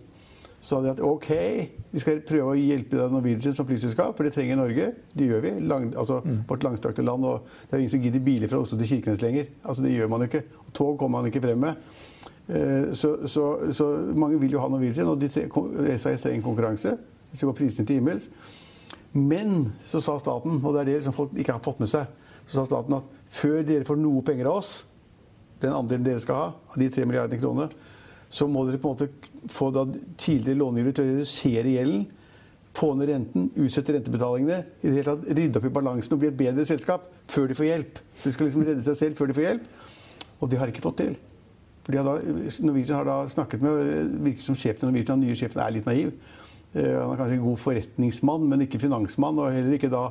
så 0.61 0.69
sa 0.75 0.81
de 0.83 0.91
at 0.91 1.01
ok, 1.01 1.29
vi 1.93 2.01
skal 2.03 2.21
prøve 2.27 2.51
å 2.51 2.59
hjelpe 2.59 2.97
deg 2.99 3.13
Norwegian 3.15 3.55
som 3.55 3.67
flyselskap, 3.69 4.17
for 4.17 4.27
det 4.27 4.33
trenger 4.35 4.57
Norge. 4.59 4.89
Det 5.15 5.29
gjør 5.29 5.41
vi. 5.45 5.53
Lang, 5.71 5.93
altså, 5.97 6.21
Vårt 6.49 6.65
langstrakte 6.67 7.05
land. 7.07 7.25
og 7.25 7.45
Det 7.69 7.73
er 7.73 7.79
jo 7.79 7.85
ingen 7.85 7.91
som 7.95 8.03
gidder 8.03 8.25
biler 8.27 8.49
fra 8.51 8.59
Oslo 8.59 8.79
til 8.79 8.89
Kirkenes 8.91 9.23
lenger. 9.23 9.47
Altså, 9.65 9.83
Det 9.83 9.93
gjør 9.95 10.09
man 10.11 10.23
ikke. 10.27 10.43
Og 10.67 10.73
tog 10.75 10.99
kommer 10.99 11.21
man 11.23 11.31
ikke 11.31 11.43
frem 11.43 11.59
med. 11.59 11.75
Eh, 12.49 12.95
Så, 12.95 13.29
så, 13.29 13.73
så 13.73 13.87
mange 14.15 14.41
vil 14.41 14.53
jo 14.53 14.61
ha 14.61 14.69
Norwegian, 14.69 15.07
og 15.09 15.21
de 15.21 15.29
tre- 15.29 15.49
SAS 15.99 16.23
trenger 16.27 16.43
konkurranse. 16.43 16.97
Så 17.35 17.47
går 17.47 17.53
prisene 17.55 17.87
til 17.87 18.01
himmels. 18.01 18.29
Men 19.13 19.73
så 19.81 20.01
sa 20.03 20.19
staten, 20.19 20.59
og 20.65 20.75
det 20.75 20.81
er 20.81 20.85
det 20.95 21.03
som 21.05 21.13
folk 21.17 21.31
ikke 21.39 21.53
har 21.55 21.63
fått 21.65 21.79
med 21.81 21.89
seg, 21.89 22.07
så 22.47 22.59
sa 22.61 22.65
staten 22.67 22.95
at 22.99 23.07
før 23.31 23.63
dere 23.65 23.85
får 23.85 23.97
noe 24.01 24.23
penger 24.23 24.47
av 24.51 24.59
oss, 24.61 24.85
den 25.61 25.73
andelen 25.73 26.05
dere 26.05 26.21
skal 26.21 26.35
ha, 26.35 26.51
av 26.71 26.77
de 26.79 26.89
tre 26.93 27.05
milliardene 27.09 27.41
kronene, 27.41 27.71
så 28.31 28.47
må 28.49 28.67
dere 28.69 28.77
på 28.81 28.91
en 28.91 28.97
måte 28.97 29.09
få 29.50 29.70
da 29.75 29.85
tidligere 30.19 30.58
långivere 30.58 30.96
til 30.96 31.05
å 31.05 31.12
redusere 31.12 31.75
gjelden, 31.75 32.06
få 32.79 32.93
ned 32.94 33.08
renten, 33.11 33.49
utsette 33.58 33.94
rentebetalingene, 33.96 34.58
i 34.82 34.87
det 34.87 35.00
hele 35.00 35.14
tatt 35.14 35.38
rydde 35.38 35.58
opp 35.58 35.67
i 35.67 35.73
balansen 35.75 36.14
og 36.14 36.20
bli 36.23 36.29
et 36.31 36.38
bedre 36.38 36.67
selskap 36.69 37.08
før 37.31 37.49
de 37.50 37.56
får 37.58 37.69
hjelp. 37.70 38.00
De 38.23 38.32
skal 38.35 38.46
liksom 38.46 38.67
redde 38.69 38.85
seg 38.87 38.99
selv 39.00 39.19
før 39.19 39.31
de 39.31 39.37
får 39.38 39.46
hjelp. 39.46 39.69
Og 40.38 40.50
det 40.50 40.61
har 40.61 40.69
de 40.69 40.75
ikke 40.76 40.85
fått 40.85 41.00
til. 41.00 41.17
For 41.82 41.94
de 41.94 41.99
har 41.99 42.06
da, 42.06 42.35
Norwegian 42.62 42.99
har 43.00 43.08
da 43.08 43.17
snakket 43.32 43.64
med 43.64 44.12
virker 44.29 44.44
som 44.44 44.58
sjefen 44.58 44.85
i 44.85 44.90
Norwegian, 44.90 45.19
den 45.19 45.31
nye 45.31 45.38
sjefen 45.40 45.62
er 45.64 45.75
litt 45.75 45.88
naiv. 45.88 46.12
Eh, 46.75 46.94
Han 47.00 47.14
er 47.14 47.20
kanskje 47.23 47.38
en 47.38 47.46
god 47.46 47.58
forretningsmann, 47.64 48.46
men 48.50 48.67
ikke 48.67 48.82
finansmann. 48.82 49.40
Og 49.40 49.50
heller 49.56 49.75
ikke 49.79 49.90
da 49.90 50.05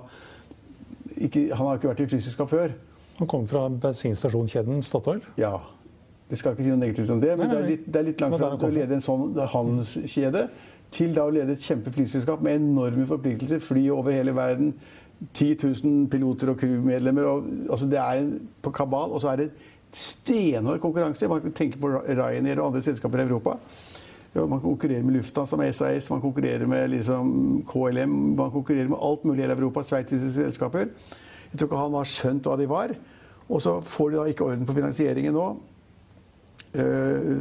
ikke, 1.16 1.56
Han 1.56 1.68
har 1.68 1.78
ikke 1.78 1.94
vært 1.94 2.04
i 2.04 2.10
flyselskap 2.12 2.50
før. 2.52 2.74
Han 3.20 3.30
kom 3.30 3.48
fra 3.50 3.68
bensinstasjonskjeden 3.70 4.84
Statoil. 4.86 5.22
Ja. 5.40 5.56
Det 6.28 6.38
skal 6.40 6.56
ikke 6.56 6.66
si 6.66 6.72
noe 6.74 6.82
negativt 6.82 7.12
om 7.14 7.22
det, 7.24 7.36
men 7.40 7.48
Nei, 7.48 7.54
det 7.54 7.58
nei, 7.58 7.64
er 7.64 7.72
litt, 7.72 7.86
det 7.88 8.00
er 8.00 8.08
litt 8.10 8.22
langt 8.24 8.36
fra 8.40 8.50
å 8.68 8.72
lede 8.74 8.98
en 8.98 9.04
sånn 9.06 9.38
handelskjede 9.54 10.48
til 10.92 11.14
da 11.16 11.26
å 11.28 11.34
lede 11.34 11.56
et 11.56 11.64
kjempeflyselskap 11.64 12.44
med 12.44 12.62
enorme 12.62 13.08
forpliktelser. 13.08 13.64
Fly 13.64 13.88
over 13.94 14.16
hele 14.16 14.36
verden. 14.36 14.74
10 15.34 15.56
000 15.64 16.08
piloter 16.12 16.52
og 16.52 16.60
crewmedlemmer. 16.62 17.28
Altså 17.72 17.88
det 17.90 18.00
er 18.00 18.22
en 18.22 18.34
på 18.62 18.72
kabal, 18.76 19.16
og 19.16 19.24
så 19.24 19.32
er 19.32 19.42
det 19.42 19.50
stenhård 19.96 20.82
konkurranse. 20.84 21.30
Man 21.32 21.42
kan 21.42 21.56
tenke 21.58 21.80
på 21.82 21.90
Ryanair 21.96 22.62
og 22.62 22.72
andre 22.72 22.84
selskaper 22.86 23.24
i 23.24 23.28
Europa. 23.28 23.58
Man 24.38 24.62
konkurrerer 24.62 25.04
med 25.04 25.16
Lufthansa, 25.18 25.58
med 25.58 25.74
SAS, 25.74 26.12
man 26.14 26.22
konkurrerer 26.22 26.68
med 26.70 26.92
liksom 26.94 27.64
KLM. 27.72 28.14
Man 28.38 28.52
konkurrerer 28.54 28.92
med 28.92 29.02
alt 29.02 29.24
mulig 29.26 29.48
i 29.48 29.50
Europa. 29.50 29.84
Sveitsiske 29.84 30.32
selskaper. 30.36 30.92
Jeg 31.52 31.60
tror 31.60 31.70
ikke 31.70 31.82
han 31.82 31.98
har 31.98 32.12
skjønt 32.12 32.46
hva 32.46 32.60
de 32.60 32.70
var. 32.70 32.94
Og 33.48 33.64
så 33.64 33.80
får 33.82 34.12
de 34.12 34.20
da 34.20 34.28
ikke 34.30 34.46
orden 34.46 34.68
på 34.68 34.76
finansieringen 34.78 35.34
nå 35.34 35.48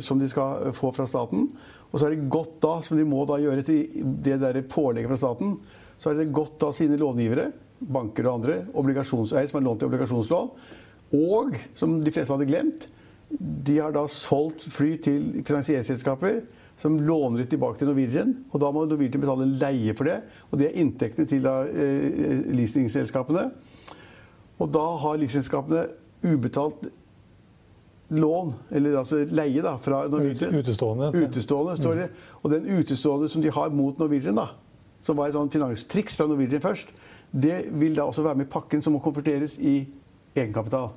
som 0.03 0.21
de 0.21 0.29
skal 0.31 0.71
få 0.77 0.93
fra 0.97 1.07
staten. 1.11 1.47
Og 1.91 1.99
så 1.99 2.09
er 2.09 2.17
det 2.17 2.31
godt 2.33 2.59
da, 2.63 2.79
som 2.85 2.99
de 2.99 3.07
må 3.09 3.23
da 3.29 3.39
gjøre 3.41 3.65
til 3.67 4.03
det 4.25 4.41
der 4.43 4.59
pålegget 4.69 5.13
fra 5.13 5.21
staten, 5.21 5.55
så 5.99 6.11
er 6.11 6.21
det 6.21 6.33
godt 6.35 6.59
da 6.61 6.73
sine 6.77 6.99
långivere, 7.01 7.51
banker 7.77 8.27
og 8.27 8.41
andre, 8.41 8.59
obligasjonseier 8.77 9.49
som 9.49 9.61
har 9.61 9.67
lånt 9.69 9.83
til 9.83 9.91
obligasjonslån, 9.91 10.51
og 11.17 11.57
som 11.79 11.99
de 12.03 12.13
fleste 12.13 12.35
hadde 12.35 12.49
glemt, 12.49 12.89
de 13.67 13.79
har 13.79 13.95
da 13.95 14.05
solgt 14.11 14.67
fly 14.71 14.95
til 15.03 15.31
finansieringsselskaper 15.47 16.41
som 16.77 16.99
låner 17.01 17.43
det 17.43 17.51
tilbake 17.55 17.81
til 17.81 17.89
Norwegian. 17.89 18.35
Og 18.53 18.61
da 18.61 18.71
må 18.73 18.85
Norwegian 18.85 19.23
betale 19.23 19.49
leie 19.57 19.95
for 19.97 20.09
det. 20.09 20.19
Og 20.51 20.61
det 20.61 20.69
er 20.69 20.83
inntektene 20.83 21.29
til 21.29 21.43
da, 21.45 21.63
eh, 21.65 22.53
leasingselskapene. 22.53 23.51
Og 24.61 24.73
da 24.73 24.85
har 25.03 25.17
leasingselskapene 25.17 25.87
ubetalt 26.25 26.91
lån, 28.11 28.53
eller 28.71 28.99
altså 29.01 29.25
leie, 29.27 29.63
da, 29.63 29.77
fra 29.83 30.05
Norwegian. 30.09 30.55
Utestående. 30.55 31.11
Utestående, 31.25 31.77
står 31.81 31.95
det. 32.03 32.09
Og 32.43 32.51
den 32.53 32.69
utestående 32.79 33.29
som 33.29 33.43
de 33.43 33.51
har 33.51 33.69
mot 33.75 33.99
Norwegian, 33.99 34.37
da, 34.39 34.47
som 35.03 35.17
var 35.19 35.27
et 35.31 35.35
sånt 35.35 35.53
finanstriks 35.53 36.17
fra 36.17 36.27
Norwegian 36.31 36.63
først, 36.63 36.89
det 37.33 37.65
vil 37.75 37.97
da 37.97 38.03
også 38.07 38.23
være 38.23 38.39
med 38.39 38.47
i 38.47 38.53
pakken 38.53 38.83
som 38.83 38.95
må 38.95 39.01
konverteres 39.03 39.57
i 39.59 39.81
egenkapital. 40.37 40.93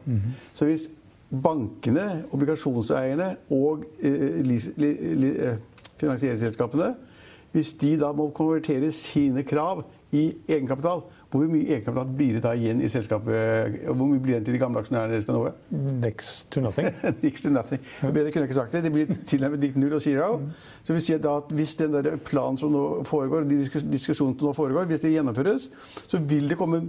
Så 0.56 0.66
hvis 0.70 0.88
bankene, 1.30 2.24
obligasjonseierne 2.34 3.36
og 3.54 3.84
eh, 4.02 4.40
lis- 4.46 4.72
li, 4.78 4.94
li, 5.16 5.34
eh, 5.38 5.58
finansieringsselskapene 6.02 6.94
hvis 7.52 7.72
de 7.82 7.96
da 7.98 8.12
må 8.14 8.28
konvertere 8.38 8.92
sine 8.94 9.42
krav 9.44 9.80
i 10.14 10.28
egenkapital, 10.48 11.02
hvor 11.30 11.46
mye 11.46 11.62
egenkapital 11.62 12.14
blir 12.18 12.38
det 12.40 12.42
da 12.42 12.56
igjen 12.58 12.80
i 12.82 12.88
selskapet? 12.90 13.76
Hvor 13.86 14.08
mye 14.10 14.22
blir 14.22 14.40
det 14.40 14.48
til 14.48 14.56
de 14.56 14.62
gamle 14.62 14.82
aksjonærene? 14.82 15.14
deres? 15.14 15.60
Next 16.02 16.50
to 16.50 16.62
nothing. 16.62 16.88
Next 17.24 17.46
to 17.46 17.52
nothing. 17.54 17.84
Bedre 18.02 18.32
kunne 18.32 18.48
jeg 18.48 18.50
ikke 18.50 18.58
sagt 18.58 18.74
det. 18.74 18.82
Det 18.88 18.92
blir 18.96 19.12
tilnærmet 19.30 19.62
lik 19.62 19.78
null 19.78 19.94
og 19.94 20.02
zero. 20.02 20.40
Så 20.84 20.96
vil 20.96 21.04
si 21.06 21.14
at, 21.14 21.22
da, 21.22 21.36
at 21.38 21.52
Hvis 21.54 21.76
den 21.78 21.94
der 21.94 22.18
planen 22.18 22.58
som 22.58 22.74
nå 22.74 23.04
foregår, 23.06 23.46
de 23.46 23.62
diskusjonene 23.62 24.40
som 24.40 24.50
nå 24.50 24.56
foregår, 24.58 24.90
hvis 24.90 25.06
det 25.06 25.14
gjennomføres, 25.14 25.70
så 26.10 26.18
vil 26.18 26.50
det 26.50 26.58
komme 26.58 26.82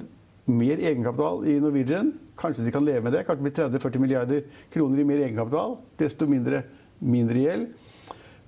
mer 0.49 0.80
egenkapital 0.80 1.44
i 1.44 1.59
Norwegian. 1.61 2.14
Kanskje 2.40 2.64
de 2.64 2.73
kan 2.73 2.85
leve 2.85 3.04
med 3.04 3.18
det. 3.18 3.26
Kanskje 3.28 3.44
det 3.44 3.52
blir 3.52 3.68
30-40 3.76 4.06
milliarder 4.06 4.49
kroner 4.73 5.04
i 5.04 5.09
mer 5.12 5.20
egenkapital. 5.20 5.76
Desto 6.00 6.25
mindre, 6.30 6.64
mindre 7.00 7.44
gjeld. 7.44 7.68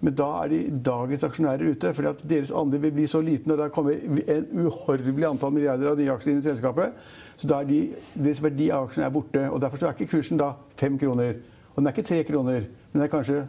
Men 0.03 0.17
da 0.19 0.29
er 0.43 0.51
de 0.51 0.61
dagens 0.83 1.25
aksjonærer 1.29 1.71
ute. 1.71 1.95
fordi 1.95 2.09
at 2.09 2.23
deres 2.29 2.51
andel 2.51 2.83
vil 2.83 2.93
bli 2.93 3.07
så 3.07 3.21
liten, 3.23 3.53
og 3.53 3.59
det 3.59 3.73
kommer 3.73 3.93
en 3.93 4.49
uhorvelig 4.53 5.29
antall 5.29 5.55
milliarder 5.55 5.93
av 5.93 5.99
nye 5.99 6.11
aksjer 6.11 6.33
inn 6.33 6.43
i 6.43 6.49
selskapet. 6.49 6.99
Så 7.37 7.49
da 7.49 7.61
er 7.63 7.71
de, 7.71 7.81
deres 8.15 8.43
verdi 8.43 8.71
av 8.71 8.89
aksjene 8.89 9.07
er 9.07 9.15
borte. 9.15 9.47
og 9.51 9.61
Derfor 9.63 9.87
er 9.87 9.95
ikke 9.95 10.17
kursen 10.17 10.43
da 10.43 10.53
fem 10.77 10.99
kroner. 10.99 11.39
Og 11.73 11.81
den 11.81 11.87
er 11.87 11.95
ikke 11.95 12.09
tre 12.11 12.23
kroner, 12.29 12.69
men 12.93 13.01
den 13.01 13.09
er 13.09 13.15
kanskje 13.15 13.47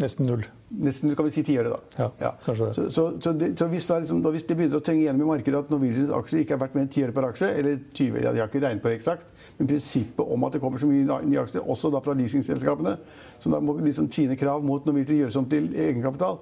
Nesten 0.00 0.24
null. 0.24 0.46
Nesten 0.70 1.14
kan 1.18 1.26
vi 1.26 1.32
si 1.34 1.42
tiåret, 1.42 1.72
da. 1.72 2.08
Ja, 2.20 2.30
kanskje 2.44 2.68
det. 2.68 2.74
Så, 2.76 2.84
så, 2.94 3.04
så, 3.22 3.32
det, 3.34 3.48
så 3.58 3.66
hvis, 3.72 3.86
da 3.90 3.98
liksom, 3.98 4.22
hvis 4.22 4.46
det 4.46 4.56
begynner 4.58 4.78
å 4.78 4.84
trenge 4.86 5.02
gjennom 5.02 5.26
i 5.26 5.30
markedet 5.32 5.64
at 5.64 5.72
Norwegians 5.72 6.12
aksjer 6.14 6.44
ikke 6.44 6.54
er 6.56 6.62
verdt 6.62 6.76
mer 6.76 6.84
enn 6.86 6.92
ti 6.94 7.04
øre 7.04 7.14
per 7.16 7.26
aksje, 7.26 7.50
eller 7.58 7.78
20 7.98 8.22
ja, 8.22 8.32
de 8.32 8.42
har 8.42 8.50
ikke 8.50 8.62
regnet 8.62 8.84
på 8.84 8.92
det 8.92 9.00
eksakt, 9.00 9.32
men 9.58 9.70
prinsippet 9.70 10.34
om 10.36 10.46
at 10.46 10.56
det 10.56 10.62
kommer 10.62 10.82
så 10.82 10.90
mye 10.90 11.20
nye 11.26 11.42
aksjer, 11.42 11.64
også 11.74 11.90
da 11.94 12.02
fra 12.04 12.14
leasingselskapene, 12.18 12.96
som 13.42 13.56
da 13.56 13.62
må 13.64 13.76
liksom 13.82 14.10
tjene 14.14 14.38
krav 14.38 14.62
mot 14.66 14.86
Norwegian 14.86 15.24
gjøre 15.24 15.36
sånn 15.40 15.50
til 15.50 15.72
egenkapital, 15.74 16.38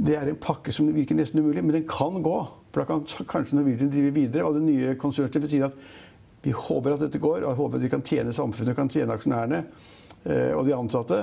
det 0.00 0.16
er 0.16 0.30
en 0.32 0.40
pakke 0.40 0.72
som 0.72 0.88
virker 0.94 1.18
nesten 1.18 1.42
umulig, 1.42 1.62
men 1.62 1.76
den 1.76 1.88
kan 1.88 2.22
gå. 2.24 2.36
For 2.72 2.82
da 2.82 2.86
kan 2.88 3.02
kanskje 3.28 3.58
Norwegian 3.58 3.90
drive 3.92 4.14
videre, 4.16 4.46
og 4.48 4.56
det 4.56 4.64
nye 4.64 4.94
konsernet 4.98 5.42
vil 5.42 5.50
si 5.52 5.60
at 5.64 5.76
vi 6.40 6.54
håper 6.56 6.94
at 6.94 7.02
dette 7.04 7.20
går, 7.20 7.44
og 7.44 7.58
håper 7.58 7.76
at 7.76 7.84
vi 7.84 7.90
kan 7.92 8.04
tjene 8.06 8.32
samfunnet, 8.32 8.76
kan 8.78 8.88
tjene 8.88 9.12
aksjonærene 9.12 9.58
eh, 10.24 10.54
og 10.56 10.64
de 10.64 10.72
ansatte. 10.76 11.18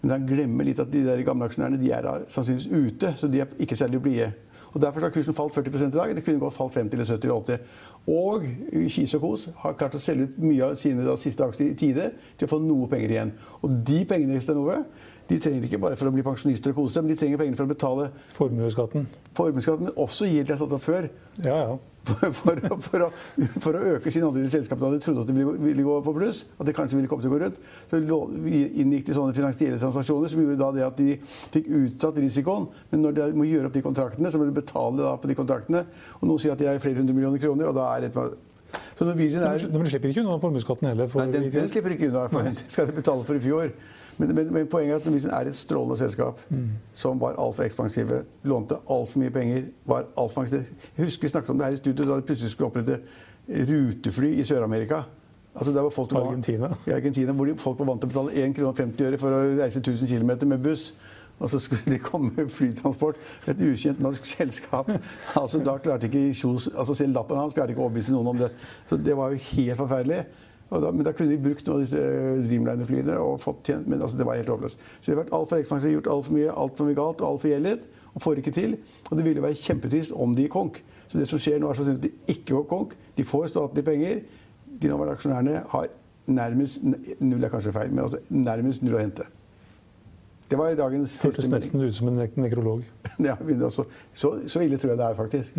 Men 0.00 0.14
han 0.14 0.28
glemmer 0.28 0.64
litt 0.64 0.80
at 0.80 0.92
de 0.92 1.02
der 1.04 1.22
gamle 1.26 1.48
aksjonærene 1.48 1.80
de 1.80 1.90
er 1.92 2.08
sannsynligvis 2.32 2.70
ute, 2.70 3.12
så 3.20 3.28
de 3.28 3.42
er 3.42 3.58
ikke 3.60 3.76
særlig 3.76 4.00
blide. 4.02 4.30
Og 4.70 4.80
Derfor 4.82 5.00
har 5.00 5.10
kursen 5.10 5.34
falt 5.34 5.54
40 5.54 5.86
i 5.86 5.90
dag. 5.90 6.16
Det 6.16 6.24
kunne 6.24 6.40
godt 6.40 6.54
falt 6.54 6.74
50 6.74 6.94
eller 6.94 7.04
70 7.04 7.24
eller 7.24 7.34
80. 7.34 7.58
Og 8.06 8.44
Kis 8.90 9.14
og 9.14 9.20
Kos 9.20 9.48
har 9.64 9.74
klart 9.78 9.96
å 9.98 10.00
selge 10.00 10.28
ut 10.28 10.38
mye 10.38 10.62
av 10.64 10.76
sine 10.80 11.04
da, 11.04 11.16
siste 11.18 11.44
aksjer 11.44 11.72
i 11.72 11.76
tide 11.78 12.10
til 12.38 12.46
å 12.46 12.50
få 12.52 12.60
noe 12.62 12.88
penger 12.90 13.16
igjen. 13.16 13.32
Og 13.66 13.80
de 13.90 14.04
pengene 14.08 14.38
i 14.38 14.42
Stenove 14.42 14.78
de 15.30 15.38
trenger 15.38 15.66
ikke 15.66 15.78
bare 15.82 15.98
for 15.98 16.10
å 16.10 16.14
bli 16.14 16.24
pensjonister 16.26 16.72
og 16.72 16.80
kose 16.80 16.96
seg, 16.96 17.04
men 17.04 17.12
de 17.12 17.18
trenger 17.20 17.38
pengene 17.38 17.58
for 17.58 17.68
å 17.68 17.70
betale 17.70 18.08
Formuesskatten. 18.34 19.06
formuesskatten, 19.38 19.86
men 19.86 20.00
også 20.02 20.26
gjeld 20.26 20.48
jeg 20.48 20.56
har 20.56 20.62
satt 20.64 20.74
opp 20.74 20.82
før. 20.82 21.06
Ja, 21.44 21.58
ja. 21.60 21.76
For, 22.00 22.32
for, 22.32 22.60
for, 22.80 23.02
å, 23.04 23.08
for 23.60 23.76
å 23.76 23.80
øke 23.94 24.10
sin 24.12 24.24
andel 24.24 24.46
i 24.46 24.50
selskapet 24.52 24.80
da 24.82 24.88
de 24.94 25.00
trodde 25.04 25.24
at 25.24 25.28
det 25.28 25.34
ville, 25.36 25.52
ville 25.60 25.84
gå 25.84 25.96
på 26.06 26.14
pluss, 26.16 26.42
at 26.56 26.68
det 26.68 26.74
kanskje 26.76 26.96
ville 26.96 27.10
komme 27.10 27.20
til 27.24 27.28
å 27.28 27.34
gå 27.34 27.40
rundt, 27.42 27.58
så 27.90 28.00
inngikk 28.00 29.04
de 29.10 29.16
sånne 29.18 29.36
finansielle 29.36 29.80
transaksjoner 29.82 30.32
som 30.32 30.40
gjorde 30.40 30.58
da 30.62 30.70
det 30.78 30.86
at 30.86 31.00
de 31.00 31.18
fikk 31.52 31.68
utsatt 31.82 32.20
risikoen. 32.24 32.70
Men 32.92 33.04
når 33.04 33.18
de 33.18 33.28
må 33.36 33.48
gjøre 33.50 33.68
opp 33.68 33.76
de 33.76 33.84
kontraktene, 33.84 34.32
så 34.32 34.40
må 34.40 34.48
de 34.48 34.56
betale 34.56 35.04
da 35.04 35.12
på 35.20 35.30
de 35.30 35.36
kontraktene. 35.38 35.84
Og 36.20 36.26
noen 36.30 36.40
sier 36.40 36.56
at 36.56 36.62
de 36.62 36.70
er 36.72 36.80
flere 36.82 37.02
hundre 37.02 37.16
millioner 37.16 37.42
kroner, 37.42 37.68
og 37.68 37.76
da 37.76 37.90
er 37.98 38.08
det 38.08 38.14
Så 38.16 39.04
Norwegian 39.04 39.44
er 39.44 39.68
Men 39.68 39.84
de 39.84 39.92
slipper 39.92 40.12
ikke 40.14 40.24
unna 40.24 40.40
formuesskatten 40.40 40.88
heller. 40.88 41.08
For 41.10 41.24
Nei, 41.24 41.36
den, 41.36 41.50
den 41.52 41.68
slipper 41.68 41.96
ikke 41.96 42.08
unna, 42.08 42.28
for 42.32 42.48
den 42.48 42.56
skal 42.64 42.88
de 42.88 42.96
betale 42.96 43.28
for 43.28 43.36
i 43.36 43.44
fjor. 43.44 43.76
Men, 44.20 44.34
men, 44.36 44.50
men 44.52 44.66
poenget 44.68 44.92
er 44.92 45.00
at 45.00 45.06
Norwegian 45.08 45.32
er 45.32 45.48
et 45.48 45.56
strålende 45.56 45.96
selskap 46.00 46.40
som 46.92 47.20
var 47.22 47.38
altfor 47.40 47.64
ekspansive. 47.64 48.20
Lånte 48.44 48.76
altfor 48.90 49.22
mye 49.22 49.32
penger. 49.32 49.70
var 49.88 50.04
alt 50.20 50.34
for. 50.34 50.44
Jeg 50.52 50.66
husker 51.06 51.24
vi 51.26 51.32
snakket 51.32 51.50
om 51.54 51.58
det 51.58 51.66
her 51.70 51.78
i 51.78 51.80
studio 51.80 52.04
da 52.10 52.18
de 52.20 52.26
plutselig 52.28 52.50
skulle 52.52 52.68
opprette 52.68 53.00
rutefly 53.70 54.34
i 54.40 54.44
Sør-Amerika. 54.44 55.02
Altså 55.54 55.72
der 55.74 55.82
var 55.82 55.90
folk 55.90 56.12
var- 56.12 56.26
I 56.86 56.90
Argentina, 56.90 57.32
hvor 57.32 57.48
folk 57.58 57.78
var 57.78 57.86
vant 57.86 58.00
til 58.00 58.10
å 58.10 58.12
betale 58.12 58.44
1 58.44 58.54
kr 58.54 58.66
og 58.68 58.76
50 58.76 59.06
øre 59.08 59.18
for 59.18 59.30
å 59.34 59.40
reise 59.58 59.80
1000 59.80 60.06
km 60.08 60.48
med 60.48 60.62
buss. 60.62 60.92
Og 61.40 61.48
så 61.50 61.58
skulle 61.58 61.94
de 61.94 61.98
komme 61.98 62.30
med 62.36 62.50
flytransport. 62.52 63.16
Et 63.48 63.56
ukjent 63.60 64.00
norsk 64.00 64.24
selskap. 64.28 64.90
Altså 65.34 65.58
Da 65.64 65.78
klarte 65.78 66.04
ikke 66.10 66.34
Kjos 66.36 66.68
altså 66.76 66.94
Selv 66.94 67.14
latteren 67.16 67.40
hans 67.40 67.54
klarte 67.56 67.72
ikke 67.72 67.80
å 67.80 67.86
overbevise 67.88 68.12
noen 68.12 68.26
om 68.34 68.36
det. 68.38 68.50
Så 68.90 68.96
det 69.00 69.16
var 69.16 69.30
jo 69.32 69.38
helt 69.56 69.78
forferdelig. 69.80 70.24
Da, 70.70 70.90
men 70.94 71.02
da 71.02 71.10
kunne 71.16 71.32
de 71.34 71.40
brukt 71.42 71.66
noen 71.66 71.80
av 71.80 71.82
disse 71.82 71.98
eh, 71.98 72.42
Dreamliner-flyene 72.46 73.16
og 73.18 73.40
fått 73.42 73.64
tjent 73.66 73.88
Men 73.90 74.04
altså, 74.04 74.20
det 74.20 74.26
var 74.28 74.38
helt 74.38 74.52
håpløst. 74.52 74.84
Så 75.00 75.08
de 75.08 75.16
har 75.16 75.24
vært 75.24 75.32
altfor 75.34 75.58
ekspansive, 75.58 75.96
gjort 75.96 76.10
altfor 76.12 76.36
mye, 76.36 76.52
altfor 76.64 76.86
mye 76.86 76.98
galt 76.98 77.24
og 77.24 77.32
altfor 77.32 77.50
gjeldet. 77.50 77.88
Og 78.14 78.22
får 78.22 78.42
ikke 78.42 78.54
til. 78.54 78.76
Og 79.08 79.18
det 79.18 79.26
ville 79.26 79.42
være 79.42 79.58
kjempetrist 79.58 80.14
om 80.14 80.36
de 80.36 80.46
gikk 80.46 80.54
konk. 80.54 80.78
Så 81.10 81.18
det 81.18 81.26
som 81.26 81.42
skjer 81.42 81.58
nå, 81.58 81.72
er 81.72 81.80
sånn 81.80 81.96
at 81.96 82.04
de 82.04 82.12
ikke 82.30 82.52
går 82.52 82.68
konk. 82.70 82.94
De 83.18 83.26
får 83.26 83.50
statlige 83.50 83.88
penger. 83.90 84.22
De 84.70 84.92
nåværende 84.92 85.18
aksjonærene 85.18 85.64
har 85.74 85.90
nærmest 86.30 86.78
Null 87.18 87.44
er 87.44 87.50
kanskje 87.50 87.74
feil, 87.74 87.90
men 87.90 88.04
altså 88.04 88.20
nærmest 88.30 88.84
null 88.86 88.94
å 88.94 89.02
hente. 89.02 89.26
Det 90.50 90.58
var 90.58 90.74
dagens 90.78 91.16
Hørtes 91.22 91.48
nesten 91.50 91.82
ut 91.82 91.94
som 91.94 92.10
en 92.10 92.22
nekrolog. 92.42 92.82
Ja, 93.26 93.36
men 93.42 93.62
altså, 93.62 93.84
så, 94.12 94.36
så 94.50 94.62
ille 94.64 94.78
tror 94.78 94.94
jeg 94.94 94.98
det 94.98 95.06
er, 95.06 95.18
faktisk. 95.18 95.58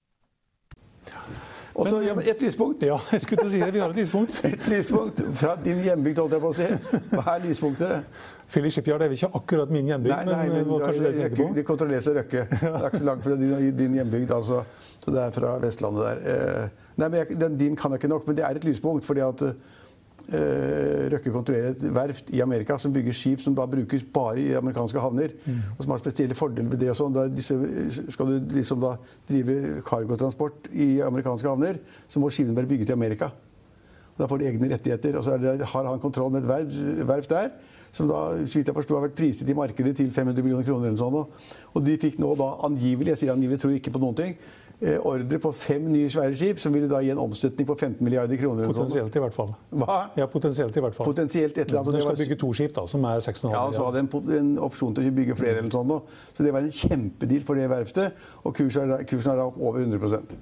Og 1.81 1.87
Men, 1.89 2.03
ja, 2.05 2.13
et 2.31 2.41
lyspunkt. 2.45 2.83
Ja, 2.85 2.97
jeg 3.11 3.21
skulle 3.23 3.41
til 3.41 3.47
å 3.49 3.51
si 3.55 3.59
det. 3.61 3.71
Vi 3.73 3.79
har 3.81 3.89
et 3.93 3.97
lyspunkt. 4.01 4.37
Et 4.51 4.67
lyspunkt 4.69 5.21
fra 5.39 5.55
din 5.63 5.79
hjembygd, 5.81 6.19
holdt 6.21 6.35
jeg 6.37 6.43
på 6.43 6.51
å 6.51 6.57
si. 6.57 6.67
Hva 7.15 7.23
er 7.35 7.45
lyspunktet? 7.47 8.11
Philly 8.51 8.69
Shipyard 8.75 9.01
er 9.05 9.07
vel 9.11 9.15
ikke 9.17 9.29
akkurat 9.39 9.69
min 9.71 9.87
hjembygd, 9.87 10.11
Nei, 10.11 10.25
nei, 10.27 10.39
men, 10.43 10.51
men 10.51 10.65
det 10.65 10.71
var 10.73 10.81
kanskje 10.85 11.01
det 11.03 11.11
du 11.11 11.19
tenkte 11.21 11.29
Røkke- 11.31 11.47
på? 11.47 11.55
det 11.57 11.65
kontrolleres 11.69 12.07
av 12.11 12.17
Røkke. 12.19 12.41
Det 12.61 12.71
er 12.71 12.87
ikke 12.89 12.99
så 13.01 13.07
langt 13.07 13.23
fra 13.27 13.37
din, 13.39 13.53
din 13.79 13.93
hjembygd, 14.01 14.33
altså. 14.35 14.57
Så 15.01 15.13
det 15.15 15.21
er 15.23 15.35
fra 15.37 15.53
Vestlandet 15.63 16.03
der. 16.09 16.23
Eh, 16.33 16.89
Nei, 16.99 17.07
men 17.07 17.15
jeg, 17.21 17.37
den, 17.39 17.55
Din 17.61 17.77
kan 17.79 17.95
jeg 17.95 18.01
ikke 18.03 18.11
nok, 18.11 18.25
men 18.27 18.37
det 18.37 18.43
er 18.45 18.59
et 18.59 18.67
lyspunkt. 18.67 19.07
fordi 19.07 19.23
at 19.25 19.41
eh, 19.47 19.53
eh, 19.55 19.79
Røkke 21.11 21.33
kontrollerer 21.33 21.73
et 21.73 21.85
verft 21.95 22.29
i 22.31 22.41
Amerika 22.43 22.77
som 22.79 22.93
bygger 22.93 23.15
skip 23.17 23.41
som 23.43 23.55
da 23.57 23.65
brukes 23.69 24.05
bare 24.13 24.39
i 24.39 24.53
amerikanske 24.57 25.01
havner. 25.03 25.33
Og 25.77 25.83
som 25.83 25.93
har 25.95 26.03
spesielle 26.03 26.37
fordeler 26.37 26.69
ved 26.71 26.83
det. 26.83 26.91
og 26.93 26.99
sånn. 26.99 28.11
Skal 28.11 28.31
du 28.31 28.55
liksom 28.55 28.81
da 28.83 28.95
drive 29.29 29.81
cargotransport 29.87 30.71
i 30.71 31.01
amerikanske 31.01 31.49
havner, 31.49 31.81
så 32.07 32.19
må 32.19 32.31
skipene 32.31 32.55
være 32.55 32.71
bygget 32.71 32.93
i 32.93 32.97
Amerika. 32.99 33.31
Da 34.21 34.27
får 34.29 34.41
de 34.41 34.49
egne 34.51 34.71
rettigheter. 34.71 35.17
Og 35.17 35.25
så 35.25 35.37
det, 35.41 35.59
har 35.73 35.85
han 35.89 35.99
kontroll 35.99 36.31
med 36.33 36.45
et 36.45 37.07
verft, 37.07 37.29
der. 37.29 37.51
Som 37.91 38.07
da, 38.07 38.37
så 38.47 38.59
vidt 38.59 38.69
jeg 38.69 38.75
forstod, 38.75 38.97
har 38.99 39.07
vært 39.09 39.17
priset 39.17 39.49
i 39.49 39.55
markedet 39.57 39.95
til 39.97 40.11
500 40.11 40.43
millioner 40.43 40.67
kroner. 40.67 40.87
eller 40.87 40.97
sånn. 40.97 41.25
Og 41.73 41.85
de 41.85 41.97
fikk 41.99 42.19
nå 42.19 42.35
da 42.39 42.53
angivelig, 42.67 43.15
jeg 43.15 43.23
sier 43.23 43.33
angivelig, 43.33 43.59
tror 43.59 43.75
ikke 43.75 43.91
på 43.91 43.99
noen 44.03 44.15
ting, 44.15 44.35
eh, 44.37 44.60
ordre 44.81 45.37
på 45.37 45.51
fem 45.53 45.83
nye 45.93 46.09
svære 46.09 46.33
skip, 46.39 46.59
som 46.59 46.73
ville 46.73 46.87
da 46.89 46.97
gi 47.05 47.11
en 47.13 47.19
omstøtning 47.21 47.67
på 47.69 47.75
15 47.77 48.01
milliarder 48.05 48.39
kroner. 48.41 48.65
Potensielt 48.71 49.15
i 49.15 49.21
hvert 49.21 49.35
fall. 49.35 49.51
Hva? 49.77 49.97
Ja, 50.17 50.25
potensielt 50.25 50.77
i 50.77 50.81
hvert 50.81 50.95
fall. 50.97 51.05
Potensielt 51.05 51.57
et 51.57 51.67
eller 51.69 51.83
annet. 51.83 51.99
Du 51.99 52.01
skal 52.01 52.17
bygge 52.23 52.37
to 52.41 52.49
skip, 52.57 52.73
da, 52.75 52.87
som 52.89 53.05
er 53.05 53.21
6,5 53.21 53.51
Ja, 53.53 53.61
og 53.67 53.75
så 53.77 53.85
hadde 53.85 54.01
en, 54.07 54.09
en 54.39 54.51
opsjon 54.65 54.95
til 54.97 55.05
å 55.11 55.13
bygge 55.21 55.35
flere 55.37 55.61
eller 55.61 55.69
sånn 55.75 55.87
nå. 55.93 55.99
Så 56.33 56.43
det 56.47 56.53
var 56.55 56.65
en 56.65 56.73
kjempedeal 56.81 57.45
for 57.45 57.61
det 57.61 57.69
verftet. 57.69 58.17
Og 58.43 58.55
kursen 58.57 58.87
er, 58.87 58.95
da- 58.95 59.03
kursen 59.05 59.35
er 59.35 59.41
da 59.43 59.49
opp 59.51 59.61
over 59.61 59.85
100% 59.85 60.37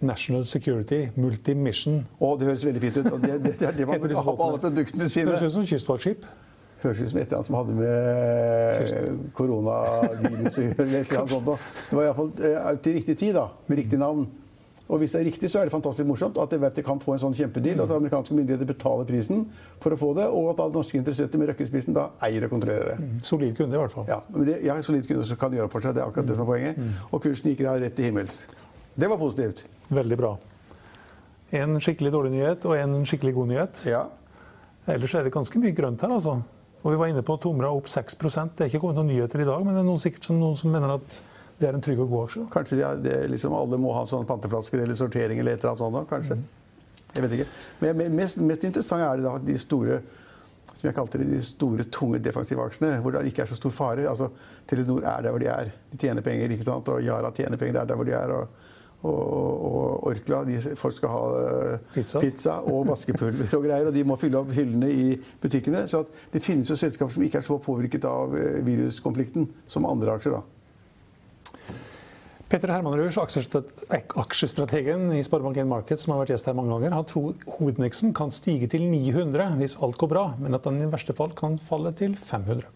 National 0.00 0.44
Security, 0.44 1.06
Multi-Mission. 1.16 2.02
Og 2.20 2.38
det 2.40 2.50
høres 2.50 2.64
veldig 2.68 2.80
fint 2.82 2.98
ut. 3.00 3.06
Og 3.16 3.22
det, 3.22 3.38
det, 3.42 3.54
det 3.60 3.68
er 3.70 3.72
det 3.78 3.86
man 3.88 4.00
vil 4.04 4.12
ha 4.18 4.22
på 4.36 4.50
alle 4.50 4.60
produktene 4.60 5.08
sine. 5.08 5.30
Det 5.32 5.38
høres 5.40 5.54
ut 5.54 5.56
som 5.62 5.64
kystvaktskip. 5.70 6.26
Høres 6.82 7.00
ut 7.00 7.10
som 7.10 7.18
et 7.18 7.26
eller 7.26 7.38
annet 7.38 7.48
som 7.48 7.56
hadde 7.56 7.76
med 7.76 9.28
koronavirus 9.36 10.58
å 10.58 10.66
gjøre. 10.66 10.82
eller 10.86 10.98
annet 11.20 11.30
sånt. 11.36 11.68
Det 11.90 11.98
var 11.98 12.08
iallfall 12.08 12.34
eh, 12.44 12.74
til 12.84 12.98
riktig 12.98 13.16
tid, 13.22 13.32
da, 13.38 13.48
med 13.66 13.80
riktig 13.80 14.00
navn. 14.02 14.26
Og 14.86 15.00
hvis 15.02 15.16
det 15.16 15.20
er 15.20 15.24
riktig, 15.26 15.48
så 15.50 15.58
er 15.58 15.66
det 15.66 15.74
fantastisk 15.74 16.06
morsomt 16.06 16.36
at 16.38 16.52
verftet 16.54 16.84
kan 16.86 17.00
få 17.02 17.16
en 17.16 17.22
sånn 17.24 17.34
kjempedeal. 17.34 17.80
At 17.82 17.94
amerikanske 17.96 18.36
myndigheter 18.36 18.68
betaler 18.68 19.08
prisen 19.08 19.42
for 19.82 19.96
å 19.96 19.98
få 19.98 20.12
det, 20.14 20.28
og 20.30 20.52
at 20.52 20.60
da 20.60 20.68
norske 20.76 21.00
interesserte 21.00 21.40
med 21.40 21.50
Røkke-spissen 21.50 21.96
da 21.96 22.10
eier 22.22 22.46
og 22.46 22.52
kontrollerer 22.54 22.92
det. 22.92 23.08
Solid 23.26 23.56
kunde, 23.58 23.74
i 23.74 23.80
hvert 23.82 23.94
fall. 23.96 24.06
Ja, 24.10 24.20
men 24.30 24.46
det, 24.46 24.60
har 24.62 24.84
solid 24.86 25.08
kunde 25.10 25.26
som 25.26 25.40
kan 25.40 25.56
gjøre 25.58 25.72
for 25.72 25.82
seg. 25.82 25.96
Det 25.96 26.04
er 26.04 26.06
akkurat 26.06 26.30
det 26.30 26.36
som 26.38 26.44
er 26.44 26.50
poenget. 26.52 26.78
Og 27.10 27.24
kursen 27.24 27.50
gikk 27.50 27.64
da 27.66 27.74
rett 27.82 27.98
til 27.98 28.12
himmels. 28.12 28.44
Det 28.94 29.10
var 29.10 29.18
positivt. 29.18 29.64
Veldig 29.90 30.20
bra. 30.22 30.36
En 31.56 31.80
skikkelig 31.82 32.14
dårlig 32.14 32.36
nyhet 32.36 32.64
og 32.66 32.78
en 32.78 33.00
skikkelig 33.06 33.34
god 33.34 33.50
nyhet. 33.50 33.82
Ja. 33.90 34.04
Ellers 34.86 35.14
er 35.18 35.26
det 35.26 35.34
ganske 35.34 35.58
mye 35.62 35.74
grønt 35.74 36.02
her, 36.06 36.14
altså. 36.14 36.38
Og 36.82 36.92
vi 36.92 36.98
var 37.00 37.10
inne 37.10 37.24
på 37.26 37.38
Tomra 37.42 37.70
opp 37.74 37.88
6% 37.90 38.52
Det 38.54 38.66
er 38.66 38.68
ikke 38.70 38.82
kommet 38.82 38.98
noen 39.00 39.08
nyheter 39.10 39.42
i 39.42 39.48
dag, 39.48 39.64
men 39.64 39.74
det 39.74 39.82
er 39.82 39.88
noen, 39.88 40.02
sikkert 40.02 40.28
som, 40.28 40.38
noen 40.38 40.58
som 40.58 40.70
mener 40.70 40.96
at 40.98 41.22
det 41.56 41.70
er 41.70 41.78
en 41.78 41.82
trygg 41.82 42.02
og 42.04 42.10
god 42.12 42.26
aksje. 42.26 42.42
Kanskje 42.52 42.76
de 43.00 43.14
er 43.14 43.30
liksom 43.32 43.54
alle 43.56 43.78
må 43.80 43.94
ha 43.96 44.04
sånne 44.06 44.28
panteflasker 44.28 44.82
eller 44.82 44.98
sortering 44.98 45.40
eller 45.40 45.56
et 45.56 45.64
eller 45.64 45.72
annet 45.72 45.82
sånt. 45.82 45.96
da, 45.96 46.04
Kanskje. 46.10 46.36
Jeg 47.16 47.24
vet 47.24 47.34
ikke. 47.38 47.48
Men 47.80 48.16
mest, 48.18 48.40
mest 48.44 48.66
interessant 48.68 49.06
er 49.06 49.16
det 49.16 49.24
da 49.24 49.38
de 49.40 49.56
store 49.58 50.02
som 50.76 50.88
jeg 50.90 50.96
kalte 50.96 51.20
det, 51.20 51.28
de 51.30 51.40
store, 51.44 51.86
tunge 51.94 52.20
defensive 52.20 52.60
aksjene, 52.60 52.98
hvor 53.00 53.14
det 53.14 53.30
ikke 53.30 53.44
er 53.46 53.50
så 53.50 53.56
stor 53.56 53.72
fare. 53.72 54.04
Altså, 54.10 54.28
Telenor 54.68 55.06
er 55.06 55.24
der 55.24 55.32
hvor 55.32 55.40
de 55.40 55.48
er. 55.48 55.70
De 55.92 56.00
tjener 56.00 56.24
penger. 56.26 56.52
ikke 56.52 56.66
sant? 56.66 56.88
Og 56.92 57.00
Yara 57.04 57.30
tjener 57.32 57.56
penger. 57.56 57.78
Det 57.78 57.82
er 57.82 57.90
der 57.92 58.00
hvor 58.00 58.08
de 58.08 58.16
er. 58.18 58.34
Og, 58.36 58.65
og, 59.06 59.66
og 59.70 60.08
Orkla 60.10 60.42
de, 60.48 60.58
Folk 60.78 60.96
skal 60.98 61.12
ha 61.12 61.22
pizza. 61.94 62.20
Pizza. 62.22 62.58
og 62.66 62.86
vaskepulver 62.90 63.54
og 63.56 63.64
greier, 63.64 63.88
og 63.88 63.94
de 63.96 64.04
må 64.06 64.18
fylle 64.20 64.40
opp 64.42 64.52
hyllene 64.56 64.90
i 64.90 65.06
butikkene. 65.42 65.86
Så 65.90 66.04
at 66.04 66.32
det 66.34 66.44
finnes 66.44 66.70
jo 66.70 66.78
selskaper 66.78 67.14
som 67.14 67.26
ikke 67.26 67.40
er 67.42 67.46
så 67.46 67.58
påvirket 67.62 68.06
av 68.08 68.36
eh, 68.36 68.60
viruskonflikten 68.66 69.48
som 69.70 69.88
andre 69.88 70.18
aksjer. 70.18 70.38
da. 70.38 70.44
Petter 72.46 72.70
Hermanrud, 72.70 73.10
aksjestrategen 74.22 75.08
i 75.16 75.22
Sparebank1 75.26 75.66
Markets, 75.66 76.04
som 76.04 76.12
har 76.14 76.20
vært 76.20 76.36
gjest 76.36 76.46
her 76.46 76.54
mange 76.54 76.70
ganger, 76.76 76.94
han 76.94 77.06
tror 77.10 77.32
hovedindeksen 77.56 78.12
kan 78.14 78.30
stige 78.30 78.68
til 78.70 78.84
900 78.86 79.56
hvis 79.58 79.74
alt 79.82 79.98
går 79.98 80.12
bra, 80.12 80.26
men 80.38 80.54
at 80.54 80.68
den 80.68 80.78
i 80.84 80.90
verste 80.92 81.16
fall 81.18 81.34
kan 81.34 81.58
falle 81.58 81.90
til 81.98 82.14
500. 82.14 82.68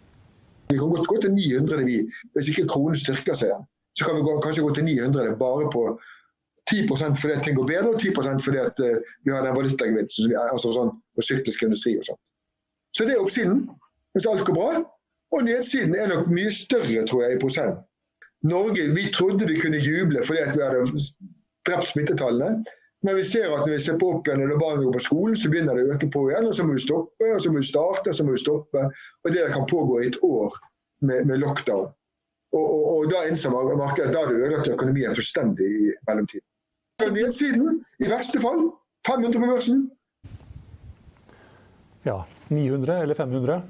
Vi 0.74 0.78
kan 0.78 0.90
godt 0.90 1.06
gå 1.12 1.20
til 1.22 1.36
900 1.36 1.86
vi, 1.86 2.00
hvis 2.34 2.50
ikke 2.50 2.66
kronen 2.72 2.98
styrker 2.98 3.38
seg 3.38 3.52
igjen. 3.52 3.68
Så 3.94 4.08
kan 4.08 4.18
vi 4.18 4.26
gå, 4.26 4.34
kanskje 4.42 4.66
gå 4.66 4.74
til 4.74 4.88
900 4.90 5.38
bare 5.38 5.70
på 5.70 5.84
10% 6.70 7.18
fordi 7.20 7.36
ting 7.44 7.56
går 7.58 7.66
bedre, 7.66 7.88
og 7.94 8.00
10 8.00 8.12
fordi 8.44 8.58
at 8.62 8.80
eh, 8.86 8.96
vi 9.24 9.32
har 9.34 9.42
den 9.46 9.56
valutagevinsten, 9.56 10.28
vi- 10.30 10.38
altså 10.52 10.72
sånn 10.76 10.90
på 11.16 11.22
syklisk 11.26 11.62
industri 11.66 11.96
og 11.98 12.04
sånt. 12.08 12.20
Så 12.96 13.04
det 13.06 13.14
er 13.14 13.22
oppsiden, 13.22 13.68
hvis 14.14 14.26
alt 14.26 14.44
går 14.48 14.54
bra. 14.54 14.70
Og 15.32 15.44
nedsiden 15.46 15.94
er 15.94 16.08
nok 16.10 16.26
mye 16.26 16.50
større, 16.50 17.04
tror 17.06 17.22
jeg, 17.22 17.36
i 17.36 17.40
prosent. 17.42 17.78
Norge, 18.42 18.88
vi 18.96 19.04
trodde 19.14 19.46
vi 19.46 19.60
kunne 19.60 19.78
juble 19.78 20.22
fordi 20.26 20.40
vi 20.56 20.62
hadde 20.64 21.04
drept 21.68 21.86
smittetallene. 21.92 22.64
Men 23.06 23.16
vi 23.16 23.22
ser 23.24 23.46
at 23.54 23.62
når 23.64 23.76
vi 23.76 23.82
ser 23.84 23.96
på 24.00 24.08
opp 24.12 24.26
igjen 24.28 24.42
når 24.42 24.58
barna 24.60 24.82
går 24.82 24.92
på 24.98 25.00
skolen, 25.06 25.36
så 25.38 25.48
begynner 25.52 25.78
det 25.78 25.86
å 25.86 25.94
øke 25.94 26.08
på 26.12 26.24
igjen. 26.30 26.48
Og 26.50 26.54
så 26.56 26.66
må 26.66 26.74
vi 26.76 26.82
stoppe, 26.82 27.30
og 27.34 27.40
så 27.40 27.52
må 27.54 27.62
vi 27.62 27.68
starte, 27.70 28.10
og 28.10 28.16
så 28.18 28.26
må 28.26 28.34
vi 28.34 28.42
stoppe. 28.42 28.82
Og 29.24 29.32
det 29.36 29.46
kan 29.54 29.64
pågå 29.70 30.00
i 30.02 30.08
et 30.10 30.18
år 30.26 30.58
med, 31.06 31.26
med 31.30 31.40
lockdown. 31.44 31.86
Og, 32.52 32.66
og, 32.66 32.82
og 32.96 33.06
da 33.14 33.22
innser 33.30 33.54
mar- 33.54 33.70
markedet 33.78 34.10
at 34.10 34.14
da 34.18 34.24
har 34.24 34.32
du 34.34 34.40
ødelagt 34.42 34.68
økonomien 34.74 35.14
fullstendig 35.16 35.68
i 35.70 35.92
mellomtiden. 36.10 36.44
På 37.00 37.10
nedsiden, 37.14 37.80
i 37.98 38.08
verste 38.10 38.40
fall, 38.42 38.70
500 39.08 39.40
på 39.40 39.50
børsen. 39.50 39.84
Ja, 42.04 42.22
900 42.48 43.02
eller 43.04 43.14
500? 43.14 43.60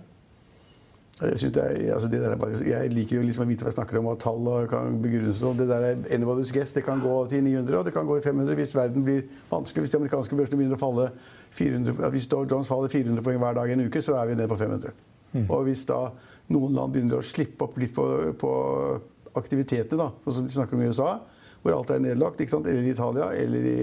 Jeg, 1.21 1.53
jeg, 1.53 1.93
altså 1.93 2.09
det 2.09 2.21
der 2.23 2.33
er 2.33 2.39
bare, 2.41 2.63
jeg 2.65 2.93
liker 2.95 3.19
jo 3.19 3.23
liksom 3.27 3.45
å 3.45 3.49
vite 3.51 3.67
hva 3.67 3.69
jeg 3.69 3.77
snakker 3.77 3.99
om, 4.01 4.07
og 4.09 4.21
tall 4.23 4.47
og 4.49 4.71
kan 4.73 4.95
begrunnes 5.03 5.37
og 5.37 5.51
sånn. 5.51 5.59
Det 5.59 5.67
der 5.69 5.85
er 5.91 5.99
anybody's 6.17 6.53
guess. 6.55 6.73
Det 6.73 6.85
kan 6.87 7.03
gå 7.03 7.13
til 7.29 7.45
900, 7.45 7.77
og 7.77 7.85
det 7.85 7.93
kan 7.93 8.09
gå 8.09 8.17
i 8.17 8.25
500 8.25 8.57
hvis 8.57 8.73
verden 8.79 9.05
blir 9.05 9.27
vanskelig. 9.51 9.85
Hvis 9.85 9.93
de 9.93 10.01
amerikanske 10.01 10.39
børsene 10.39 10.63
begynner 10.63 10.81
å 10.81 10.81
falle 10.81 11.11
400, 11.59 12.09
hvis 12.15 12.29
Dow 12.31 12.47
Jones 12.49 12.71
faller 12.73 12.93
400 12.93 13.27
poeng 13.27 13.43
hver 13.43 13.59
dag 13.59 13.69
i 13.69 13.77
en 13.77 13.85
uke, 13.85 14.03
så 14.07 14.17
er 14.17 14.31
vi 14.31 14.39
nede 14.39 14.49
på 14.49 14.59
500. 14.63 14.97
Og 15.43 15.67
hvis 15.69 15.85
da 15.87 16.07
noen 16.51 16.79
land 16.79 16.95
begynner 16.95 17.21
å 17.21 17.27
slippe 17.27 17.69
opp 17.69 17.77
litt 17.79 17.93
på, 17.95 18.07
på 18.41 18.55
aktivitetene, 19.39 20.01
da, 20.01 20.09
sånn 20.25 20.41
som 20.41 20.49
de 20.49 20.57
snakker 20.57 20.79
om 20.79 20.87
i 20.87 20.89
USA, 20.91 21.11
hvor 21.63 21.77
alt 21.77 21.91
er 21.93 22.03
nedlagt, 22.03 22.41
eller 22.41 22.83
i 22.83 22.91
Italia, 22.93 23.31
eller 23.37 23.67
i, 23.71 23.81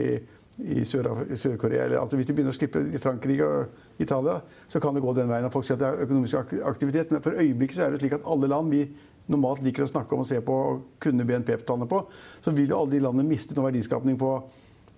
i 0.58 0.86
Sør- 0.90 1.36
Sør-Korea 1.38 1.86
eller, 1.86 2.00
altså 2.02 2.18
Hvis 2.18 2.26
de 2.26 2.34
begynner 2.34 2.56
å 2.56 2.58
slippe 2.58 2.82
Frankrike 3.00 3.46
og 3.46 4.02
Italia, 4.02 4.40
så 4.68 4.82
kan 4.82 4.96
det 4.96 5.04
gå 5.06 5.14
den 5.14 5.30
veien 5.30 5.46
at 5.46 5.54
folk 5.54 5.68
sier 5.68 5.78
at 5.78 5.84
det 5.84 5.92
er 5.92 6.08
økonomisk 6.08 6.56
aktivitet. 6.66 7.12
Men 7.14 7.22
for 7.26 7.38
øyeblikket 7.38 7.84
er 7.84 7.94
det 7.94 8.02
slik 8.02 8.18
at 8.18 8.26
alle 8.26 8.50
land 8.50 8.74
vi 8.74 8.88
normalt 9.28 9.62
liker 9.66 9.86
å 9.86 9.92
snakke 9.92 10.16
om 10.16 10.24
og 10.24 10.30
se 10.30 10.40
på 10.42 10.56
og 10.56 10.82
kunne 11.04 11.26
BNP-tallene 11.28 11.90
på, 11.92 12.02
så 12.42 12.54
vil 12.56 12.72
jo 12.72 12.80
alle 12.82 12.96
de 12.96 13.04
landene 13.04 13.28
miste 13.28 13.58
noe 13.58 13.68
verdiskapning 13.68 14.18
på 14.20 14.32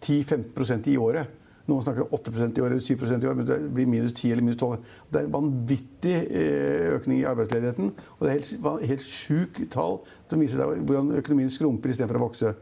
10-15% 0.05 0.89
i 0.93 0.97
året. 1.01 1.35
Noen 1.69 1.83
snakker 1.85 2.05
om 2.07 2.13
8% 2.17 2.57
i 2.57 2.63
år 2.63 2.73
eller 2.73 2.81
7% 2.81 3.25
i 3.25 3.29
år, 3.29 3.35
men 3.37 3.45
det 3.45 3.57
blir 3.75 3.89
minus 3.89 4.13
10 4.15 4.31
eller 4.31 4.45
minus 4.45 4.61
12. 4.61 4.77
Det 5.11 5.19
er 5.19 5.27
en 5.27 5.35
vanvittig 5.35 6.15
eh, 6.15 6.87
økning 6.95 7.19
i 7.21 7.27
arbeidsledigheten. 7.29 7.91
Og 8.15 8.23
det 8.23 8.31
er 8.31 8.39
helt, 8.39 8.87
helt 8.89 9.05
sjukt 9.05 9.61
tall 9.73 9.99
som 10.31 10.41
viser 10.41 10.63
hvordan 10.63 11.13
økonomien 11.19 11.51
skrumper 11.53 11.93
istedenfor 11.93 12.17
å 12.17 12.23
vokse. 12.25 12.55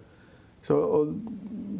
Så 0.65 0.76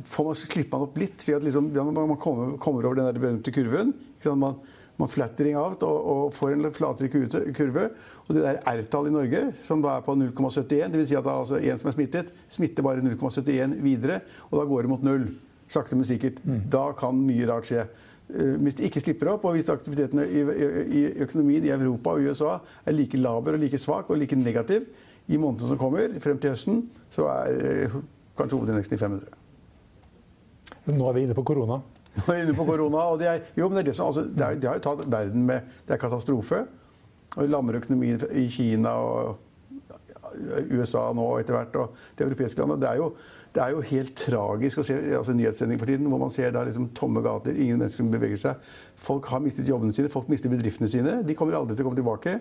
får 0.08 0.26
man 0.26 0.36
slippe 0.40 0.72
man 0.78 0.86
opp 0.86 0.98
litt, 1.00 1.20
slik 1.20 1.40
at 1.40 1.46
liksom, 1.46 1.72
ja, 1.76 1.84
man 1.84 2.20
kommer, 2.22 2.58
kommer 2.62 2.86
over 2.88 3.00
den 3.00 3.10
der 3.10 3.20
berømte 3.20 3.52
kurven. 3.52 3.94
Man, 4.38 4.60
man 4.98 5.12
flattering 5.12 5.58
out 5.60 5.84
og, 5.86 5.98
og 6.14 6.34
får 6.38 6.56
en 6.56 6.70
flatere 6.74 7.10
kurve-. 7.12 7.90
Og 8.28 8.36
det 8.36 8.46
der 8.46 8.62
R-tallet 8.68 9.12
i 9.12 9.16
Norge, 9.18 9.44
som 9.66 9.84
da 9.84 9.98
er 9.98 10.06
på 10.06 10.16
0,71, 10.16 10.94
dvs. 10.94 11.10
Si 11.12 11.18
at 11.20 11.28
altså, 11.32 11.60
en 11.60 11.82
som 11.82 11.92
er 11.92 11.98
smittet, 11.98 12.32
smitter 12.54 12.86
bare 12.86 13.04
0,71 13.06 13.78
videre, 13.84 14.22
og 14.50 14.60
da 14.62 14.68
går 14.70 14.88
det 14.88 14.94
mot 14.96 15.06
null. 15.06 15.30
Sakte, 15.68 15.98
men 16.00 16.08
sikkert. 16.08 16.40
Da 16.72 16.90
kan 16.96 17.18
mye 17.28 17.48
rart 17.50 17.68
skje. 17.68 17.84
Eh, 18.32 18.56
Hvis 18.64 18.76
det 18.80 18.88
ikke 18.88 19.04
slipper 19.04 19.34
opp, 19.34 19.46
og 19.48 19.58
hvis 19.58 19.70
aktivitetene 19.72 20.24
i, 20.28 20.44
i, 20.44 20.68
i 21.00 21.02
økonomien 21.28 21.64
i 21.68 21.74
Europa 21.76 22.16
og 22.16 22.24
USA 22.28 22.58
er 22.88 22.96
like 22.96 23.20
laber 23.20 23.56
og 23.58 23.64
like 23.64 23.80
svak 23.80 24.10
og 24.12 24.20
like 24.20 24.36
negativ 24.36 24.88
i 25.28 25.36
månedene 25.40 25.74
som 25.74 25.80
kommer, 25.80 26.16
frem 26.24 26.40
til 26.40 26.52
høsten, 26.56 26.86
så 27.12 27.28
er 27.32 27.60
eh, 27.68 27.98
kanskje 28.38 28.60
hovedindeksen 28.60 28.98
i 28.98 29.02
500. 29.02 29.38
Nå 30.96 31.08
er 31.10 31.16
vi 31.18 31.24
inne 31.28 31.38
på 31.38 31.46
korona. 31.48 31.82
Nå 32.18 32.26
er 32.26 32.38
vi 32.38 32.44
inne 32.48 32.58
på 32.58 32.66
korona, 32.68 33.08
og 33.12 33.20
det 33.22 33.32
er, 33.32 33.42
jo, 33.58 33.68
men 33.68 33.80
det 33.80 33.86
er 33.86 33.90
det 33.92 33.98
som, 33.98 34.12
altså, 34.12 34.26
det, 34.28 34.44
er, 34.46 34.62
det 34.62 34.70
har 34.70 34.80
jo 34.80 34.86
tatt 34.88 35.04
verden 35.06 35.44
med 35.48 35.74
Det 35.88 35.96
er 35.96 36.02
katastrofe. 36.02 36.64
Og 37.38 37.50
lammer 37.52 37.78
økonomien 37.78 38.24
i 38.34 38.48
Kina 38.50 38.96
og 38.98 39.44
USA 40.72 41.10
nå 41.16 41.26
etter 41.40 41.56
hvert, 41.56 41.76
og 41.82 41.98
de 42.18 42.26
europeiske 42.26 42.62
landene. 42.62 42.82
Det 42.82 42.90
er 42.90 43.02
jo, 43.02 43.10
det 43.56 43.64
er 43.64 43.74
jo 43.74 43.84
helt 43.92 44.14
tragisk 44.20 44.82
å 44.82 44.86
se 44.88 44.98
altså, 45.20 45.36
nyhetssendinger 45.38 45.82
for 45.82 45.92
tiden, 45.92 46.10
hvor 46.12 46.22
man 46.22 46.34
ser 46.34 46.54
da 46.56 46.64
liksom 46.68 46.90
tomme 46.98 47.24
gater, 47.26 47.58
ingen 47.58 47.80
mennesker 47.80 48.04
som 48.04 48.12
beveger 48.14 48.42
seg. 48.42 48.72
Folk 49.08 49.30
har 49.32 49.44
mistet 49.44 49.70
jobbene 49.70 49.96
sine, 49.96 50.12
folk 50.14 50.30
mister 50.32 50.52
bedriftene 50.52 50.90
sine. 50.92 51.20
De 51.28 51.38
kommer 51.38 51.60
aldri 51.60 51.78
til 51.78 51.86
å 51.86 51.90
komme 51.90 52.00
tilbake. 52.00 52.38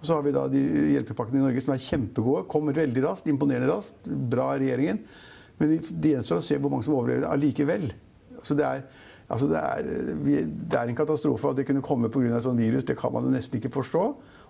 Og 0.00 0.06
så 0.06 0.16
har 0.16 0.24
vi 0.24 0.32
da 0.32 0.46
de 0.48 0.60
hjelpepakkene 0.94 1.42
i 1.42 1.44
Norge 1.44 1.64
som 1.64 1.74
er 1.74 1.82
kjempegode, 1.84 2.46
kommer 2.50 2.76
veldig 2.76 3.04
raskt, 3.04 3.28
imponerende 3.28 3.68
raskt. 3.68 4.08
Bra 4.32 4.54
regjeringen. 4.54 5.02
Men 5.60 5.74
det 5.74 5.80
de 5.92 6.16
gjenstår 6.16 6.40
å 6.40 6.44
se 6.44 6.58
hvor 6.58 6.72
mange 6.72 6.86
som 6.86 6.96
overlever 6.96 7.28
allikevel. 7.28 7.90
Altså 8.40 8.56
det, 8.56 8.66
er, 8.66 9.06
altså 9.28 9.48
det, 9.50 9.60
er, 9.60 9.90
det 10.48 10.78
er 10.80 10.88
en 10.88 10.98
katastrofe 10.98 11.52
at 11.52 11.60
det 11.60 11.66
kunne 11.68 11.84
komme 11.84 12.08
pga. 12.12 12.32
et 12.38 12.46
sånt 12.46 12.60
virus. 12.60 12.86
Det 12.88 12.96
kan 12.98 13.12
man 13.12 13.28
nesten 13.34 13.60
ikke 13.60 13.72
forstå. 13.76 14.04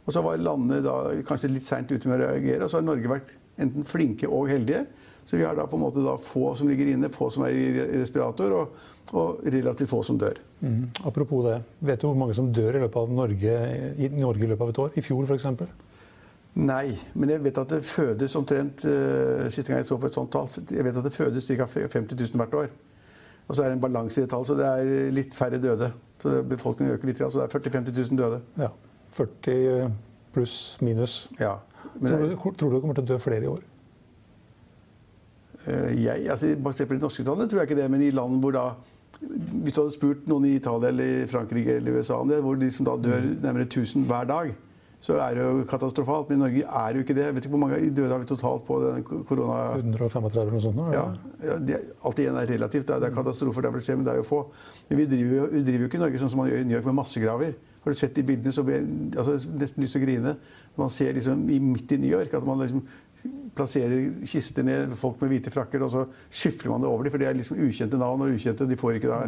Og 0.06 0.14
så 0.14 0.22
var 0.24 0.40
landene 0.40 0.80
da 0.84 0.96
kanskje 1.26 1.50
litt 1.52 1.66
seint 1.66 1.90
ute 1.90 2.08
med 2.08 2.20
å 2.20 2.30
reagere. 2.30 2.64
Og 2.64 2.70
så 2.70 2.78
har 2.78 2.86
Norge 2.86 3.10
vært 3.10 3.34
enten 3.60 3.84
flinke 3.84 4.30
og 4.30 4.48
heldige 4.48 4.86
Så 5.28 5.36
vi 5.36 5.44
har 5.44 5.54
da 5.54 5.66
på 5.68 5.76
en 5.76 5.82
måte 5.84 6.14
få 6.26 6.54
som 6.58 6.66
ligger 6.66 6.88
inne, 6.90 7.10
få 7.12 7.28
som 7.30 7.44
er 7.46 7.54
i 7.54 7.66
respirator, 8.00 8.54
og, 8.56 8.80
og 9.12 9.44
relativt 9.44 9.92
få 9.92 10.00
som 10.02 10.16
dør. 10.18 10.40
Mm. 10.58 10.88
Apropos 11.06 11.44
det, 11.46 11.60
vet 11.86 12.00
du 12.00 12.08
hvor 12.08 12.18
mange 12.18 12.34
som 12.34 12.48
dør 12.50 12.78
i 12.78 12.80
løpet 12.82 12.98
av 12.98 13.12
Norge 13.14 13.52
i 13.94 14.10
Norge 14.16 14.42
i 14.42 14.50
løpet 14.50 14.64
av 14.64 14.72
et 14.72 14.82
år? 14.86 14.90
I 14.98 15.04
fjor 15.06 15.28
f.eks.? 15.28 15.46
Nei, 16.58 16.98
men 17.14 17.30
jeg 17.30 17.44
vet 17.44 17.58
at 17.62 17.70
det 17.70 17.84
fødes 17.86 18.34
omtrent 18.34 18.82
uh, 18.82 19.46
Siste 19.54 19.70
gang 19.70 19.84
jeg 19.84 19.86
så 19.86 19.98
på 20.02 20.08
et 20.10 20.16
sånt 20.16 20.32
tall, 20.34 20.48
jeg 20.66 20.82
vet 20.82 20.96
at 20.98 21.06
det 21.06 21.14
fødes 21.14 21.46
ca. 21.46 21.66
50 21.70 22.16
000 22.18 22.40
hvert 22.42 22.56
år. 22.64 22.70
Og 23.46 23.56
så 23.56 23.62
er 23.62 23.70
det 23.70 23.78
en 23.78 23.82
balanse 23.82 24.20
i 24.20 24.24
det 24.24 24.30
tallet, 24.30 24.46
så 24.46 24.56
det 24.58 24.66
er 24.66 25.14
litt 25.14 25.34
færre 25.34 25.58
døde. 25.62 25.92
Så 26.22 26.42
Befolkningen 26.46 26.94
øker 26.94 27.10
litt, 27.10 27.18
så 27.22 27.38
det 27.38 27.46
er 27.46 27.54
40 27.54 27.70
000-50 27.70 28.10
000 28.10 28.18
døde. 28.18 28.40
Ja, 28.58 28.68
40 29.16 29.92
pluss 30.34 30.78
minus. 30.80 31.28
Ja. 31.40 31.56
Men 31.98 32.12
tror, 32.12 32.26
du, 32.26 32.36
tror 32.58 32.70
du 32.70 32.76
det 32.76 32.80
kommer 32.84 32.98
til 32.98 33.06
å 33.06 33.10
dø 33.10 33.18
flere 33.22 33.46
i 33.46 33.50
år? 33.50 33.64
Uh, 35.66 35.90
jeg, 36.02 36.30
altså, 36.30 36.54
Basert 36.62 36.88
på 36.88 36.96
de 36.96 37.02
norske 37.02 37.24
tallene 37.26 37.50
tror 37.50 37.62
jeg 37.62 37.70
ikke 37.70 37.80
det, 37.82 37.90
men 37.92 38.02
i 38.06 38.14
land 38.14 38.38
hvor 38.40 38.54
da 38.54 38.64
Hvis 39.20 39.74
du 39.74 39.82
hadde 39.82 39.92
spurt 39.92 40.28
noen 40.30 40.46
i 40.48 40.54
Italia 40.56 40.88
eller 40.88 41.26
Frankrike 41.28 41.74
eller 41.80 41.98
USA 41.98 42.20
om 42.22 42.30
det, 42.30 42.38
hvor 42.40 42.56
de 42.56 42.70
som 42.72 42.86
da 42.86 42.94
dør 42.96 43.26
nærmere 43.42 43.66
1000 43.66 44.06
hver 44.08 44.28
dag, 44.30 44.54
så 45.00 45.16
er 45.16 45.36
det 45.36 45.44
jo 45.46 45.64
katastrofalt. 45.68 46.28
Men 46.28 46.38
i 46.38 46.42
Norge 46.44 46.64
er 46.66 46.92
det 46.92 47.00
jo 47.00 47.04
ikke 47.06 47.16
det. 47.16 47.24
Jeg 47.24 47.36
vet 47.36 47.46
ikke 47.46 47.54
hvor 47.54 47.62
mange 47.62 47.80
døde 47.96 48.12
har 48.12 48.20
vi 48.20 48.28
totalt 48.28 48.66
på 48.66 48.76
den 48.84 49.06
korona... 49.08 49.58
135 49.80 50.28
eller 50.34 50.52
noe 50.52 50.64
sånt? 50.64 50.82
Ja, 50.92 51.04
ja 51.46 51.56
det, 51.64 51.80
alt 52.04 52.20
igjen 52.20 52.36
er 52.36 52.52
relativt. 52.52 52.86
Det 52.88 52.96
er, 52.96 53.02
det 53.02 53.08
er 53.08 53.16
katastrofer 53.16 53.64
der 53.64 53.78
det 53.78 53.84
skjer, 53.86 53.96
men 53.96 54.08
det 54.08 54.12
er 54.12 54.20
jo 54.20 54.28
få. 54.28 54.42
Men 54.90 55.00
vi 55.00 55.06
driver, 55.14 55.48
vi 55.54 55.62
driver 55.70 55.86
jo 55.86 55.90
ikke 55.90 56.00
i 56.00 56.04
Norge 56.04 56.20
sånn 56.20 56.32
som 56.34 56.42
man 56.42 56.50
gjør 56.52 56.60
i 56.60 56.66
New 56.68 56.76
York 56.76 56.90
med 56.90 56.98
massegraver. 57.00 57.54
Har 57.80 57.94
du 57.94 57.96
sett 57.96 58.18
de 58.18 58.26
bildene, 58.28 58.52
så 58.52 58.64
blir 58.66 58.76
jeg 58.76 58.90
altså, 59.16 59.54
nesten 59.56 59.86
lyst 59.86 59.96
til 59.96 60.02
å 60.02 60.04
grine. 60.04 60.34
Man 60.76 60.92
ser 60.92 61.16
liksom 61.16 61.46
i, 61.48 61.56
midt 61.64 61.96
i 61.96 62.00
New 62.02 62.12
York 62.12 62.36
at 62.36 62.44
man 62.44 62.60
liksom 62.60 62.84
plasserer 63.56 64.12
kister 64.28 64.64
ned 64.64 64.92
folk 65.00 65.20
med 65.24 65.32
hvite 65.32 65.52
frakker, 65.52 65.80
og 65.84 65.90
så 65.92 66.04
skyfler 66.28 66.74
man 66.74 66.84
det 66.84 66.90
over 66.92 67.08
dem, 67.08 67.14
for 67.14 67.22
det 67.22 67.28
er 67.28 67.40
liksom 67.40 67.58
ukjente 67.64 68.00
navn 68.00 68.26
og 68.26 68.36
ukjente. 68.36 68.68
De 68.68 68.78
får 68.80 69.00
ikke 69.00 69.10
da 69.10 69.24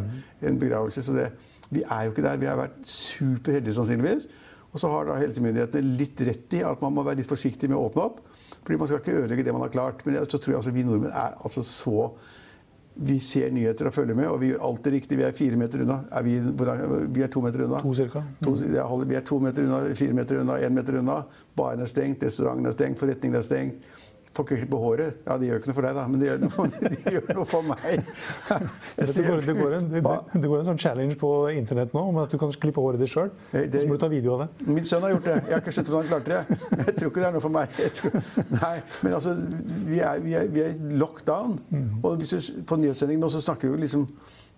en 0.49 0.61
begravelse. 0.61 1.05
Så 1.05 1.17
det, 1.17 1.31
vi 1.73 1.81
er 1.83 2.05
jo 2.05 2.13
ikke 2.13 2.29
der. 2.29 2.41
Vi 2.41 2.49
har 2.49 2.61
vært 2.61 2.79
superheldige 2.89 3.77
sannsynligvis. 3.81 4.29
Og 4.73 4.81
så 4.81 4.89
har 4.89 5.09
da 5.09 5.19
helsemyndighetene 5.21 5.97
litt 5.99 6.21
rett 6.25 6.55
i 6.57 6.63
at 6.65 6.81
man 6.85 6.95
må 6.97 7.05
være 7.05 7.21
litt 7.21 7.31
forsiktig 7.31 7.69
med 7.69 7.77
å 7.77 7.89
åpne 7.91 8.07
opp. 8.09 8.23
Fordi 8.63 8.79
man 8.81 8.89
skal 8.89 9.03
ikke 9.03 9.17
ødelegge 9.21 9.45
det 9.45 9.53
man 9.53 9.67
har 9.67 9.73
klart. 9.75 10.05
Men 10.07 10.23
så 10.25 10.39
tror 10.39 10.55
jeg 10.55 10.61
altså 10.63 10.73
vi 10.73 10.85
nordmenn 10.87 11.13
er 11.13 11.37
altså 11.43 11.65
så 11.67 12.13
Vi 12.93 13.15
ser 13.25 13.49
nyheter 13.49 13.87
og 13.89 13.95
følger 13.97 14.13
med, 14.13 14.27
og 14.29 14.35
vi 14.43 14.51
gjør 14.51 14.65
alt 14.67 14.83
det 14.85 14.91
riktige. 14.93 15.17
Vi 15.17 15.25
er 15.25 15.33
fire 15.33 15.57
meter 15.57 15.81
unna. 15.81 15.95
Er 16.13 16.23
vi, 16.27 16.35
vi, 16.45 17.23
er 17.25 17.31
to 17.33 17.41
meter 17.41 17.63
unna. 17.65 17.79
To 17.81 17.95
cirka. 17.97 18.21
To, 18.45 18.53
vi 18.53 19.17
er 19.17 19.25
to 19.25 19.39
meter 19.41 19.65
unna, 19.65 19.79
fire 19.97 20.17
meter 20.19 20.43
unna, 20.43 20.59
én 20.61 20.77
meter 20.77 20.99
unna. 21.01 21.15
Baren 21.57 21.81
er 21.81 21.89
stengt, 21.89 22.21
restauranten 22.21 22.69
er 22.69 22.77
stengt, 22.77 23.01
forretningen 23.01 23.39
er 23.41 23.47
stengt. 23.47 23.87
Får 24.33 24.47
ikke 24.47 24.59
klippe 24.62 24.79
håret. 24.81 25.18
Ja, 25.27 25.37
det 25.37 25.49
gjør 25.49 25.59
ikke 25.61 25.68
noe 25.68 25.77
for 25.77 25.87
deg, 25.87 25.97
da, 25.99 26.05
men 26.09 26.21
det 26.23 26.29
gjør 26.29 26.38
noe 26.40 26.53
for, 26.55 26.77
gjør 27.14 27.33
noe 27.37 27.49
for 27.49 27.66
meg. 27.68 28.12
Det 29.03 29.25
går, 29.25 29.40
det, 29.45 29.55
går 29.57 29.75
en, 29.77 29.87
det, 29.90 30.01
det 30.03 30.49
går, 30.49 30.61
en, 30.61 30.66
sånn 30.66 30.79
challenge 30.81 31.16
på 31.18 31.29
internett 31.57 31.95
nå 31.97 32.03
om 32.11 32.18
at 32.23 32.33
du 32.33 32.37
kan 32.40 32.53
klippe 32.62 32.81
håret 32.83 33.01
ditt 33.01 33.11
sjøl. 33.11 33.31
Så 33.51 33.83
må 33.88 33.97
du 33.97 34.03
ta 34.03 34.09
video 34.12 34.37
av 34.37 34.45
det. 34.45 34.68
Min 34.68 34.87
sønn 34.88 35.05
har 35.05 35.14
gjort 35.14 35.27
det. 35.29 35.37
Jeg 35.49 35.55
har 35.55 35.62
ikke 35.62 35.75
skjønt 35.77 35.90
hvordan 35.90 36.05
han 36.05 36.11
klarte 36.12 36.33
det. 36.33 36.59
Jeg 36.83 36.95
tror 36.99 37.11
ikke 37.11 37.23
det 37.23 37.29
er 37.29 37.37
noe 37.37 37.45
for 37.45 37.55
meg. 37.57 37.81
Tror, 37.99 38.16
nei, 38.53 38.75
men 39.03 39.16
altså, 39.18 39.35
vi 39.88 40.03
er, 40.05 40.23
vi 40.25 40.37
er, 40.38 40.49
vi 40.53 40.64
er 40.64 40.79
locked 41.03 41.27
down. 41.29 41.59
Mm. 41.73 41.88
Og 42.03 42.23
hvis 42.23 42.35
du, 42.35 42.62
på 42.68 42.79
nyhetssendingen 42.83 43.25
nå 43.25 43.33
så 43.33 43.42
snakker 43.42 43.68
vi 43.68 43.75
jo 43.75 43.83
liksom 43.87 44.07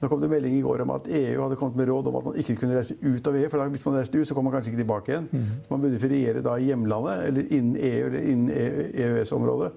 nå 0.02 0.09
kom 0.11 0.20
det 0.20 0.28
melding 0.28 0.57
i 0.59 0.62
går 0.64 0.83
om 0.85 0.90
at 0.96 1.07
EU 1.09 1.42
hadde 1.42 1.57
kommet 1.57 1.78
med 1.78 1.88
råd 1.88 2.09
om 2.11 2.16
at 2.18 2.26
man 2.28 2.38
ikke 2.40 2.57
kunne 2.61 2.76
reise 2.76 2.96
ut 3.00 3.26
av 3.30 3.37
EU. 3.37 3.48
for 3.48 3.59
da, 3.59 3.68
Hvis 3.72 3.87
man 3.87 3.96
reiste 3.96 4.18
ut, 4.18 4.28
så 4.28 4.35
kom 4.35 4.44
man 4.44 4.52
kanskje 4.52 4.72
ikke 4.72 4.83
tilbake 4.83 5.12
igjen. 5.12 5.28
Mm. 5.33 5.46
man 5.70 5.80
burde 5.80 6.00
feriere 6.02 6.42
da 6.42 6.57
i 6.57 6.68
hjemlandet 6.68 7.26
eller 7.28 7.54
innen 7.54 7.76
EU 7.76 8.07
eller 8.07 8.28
innen 8.33 8.50
EØS-området. 8.50 9.72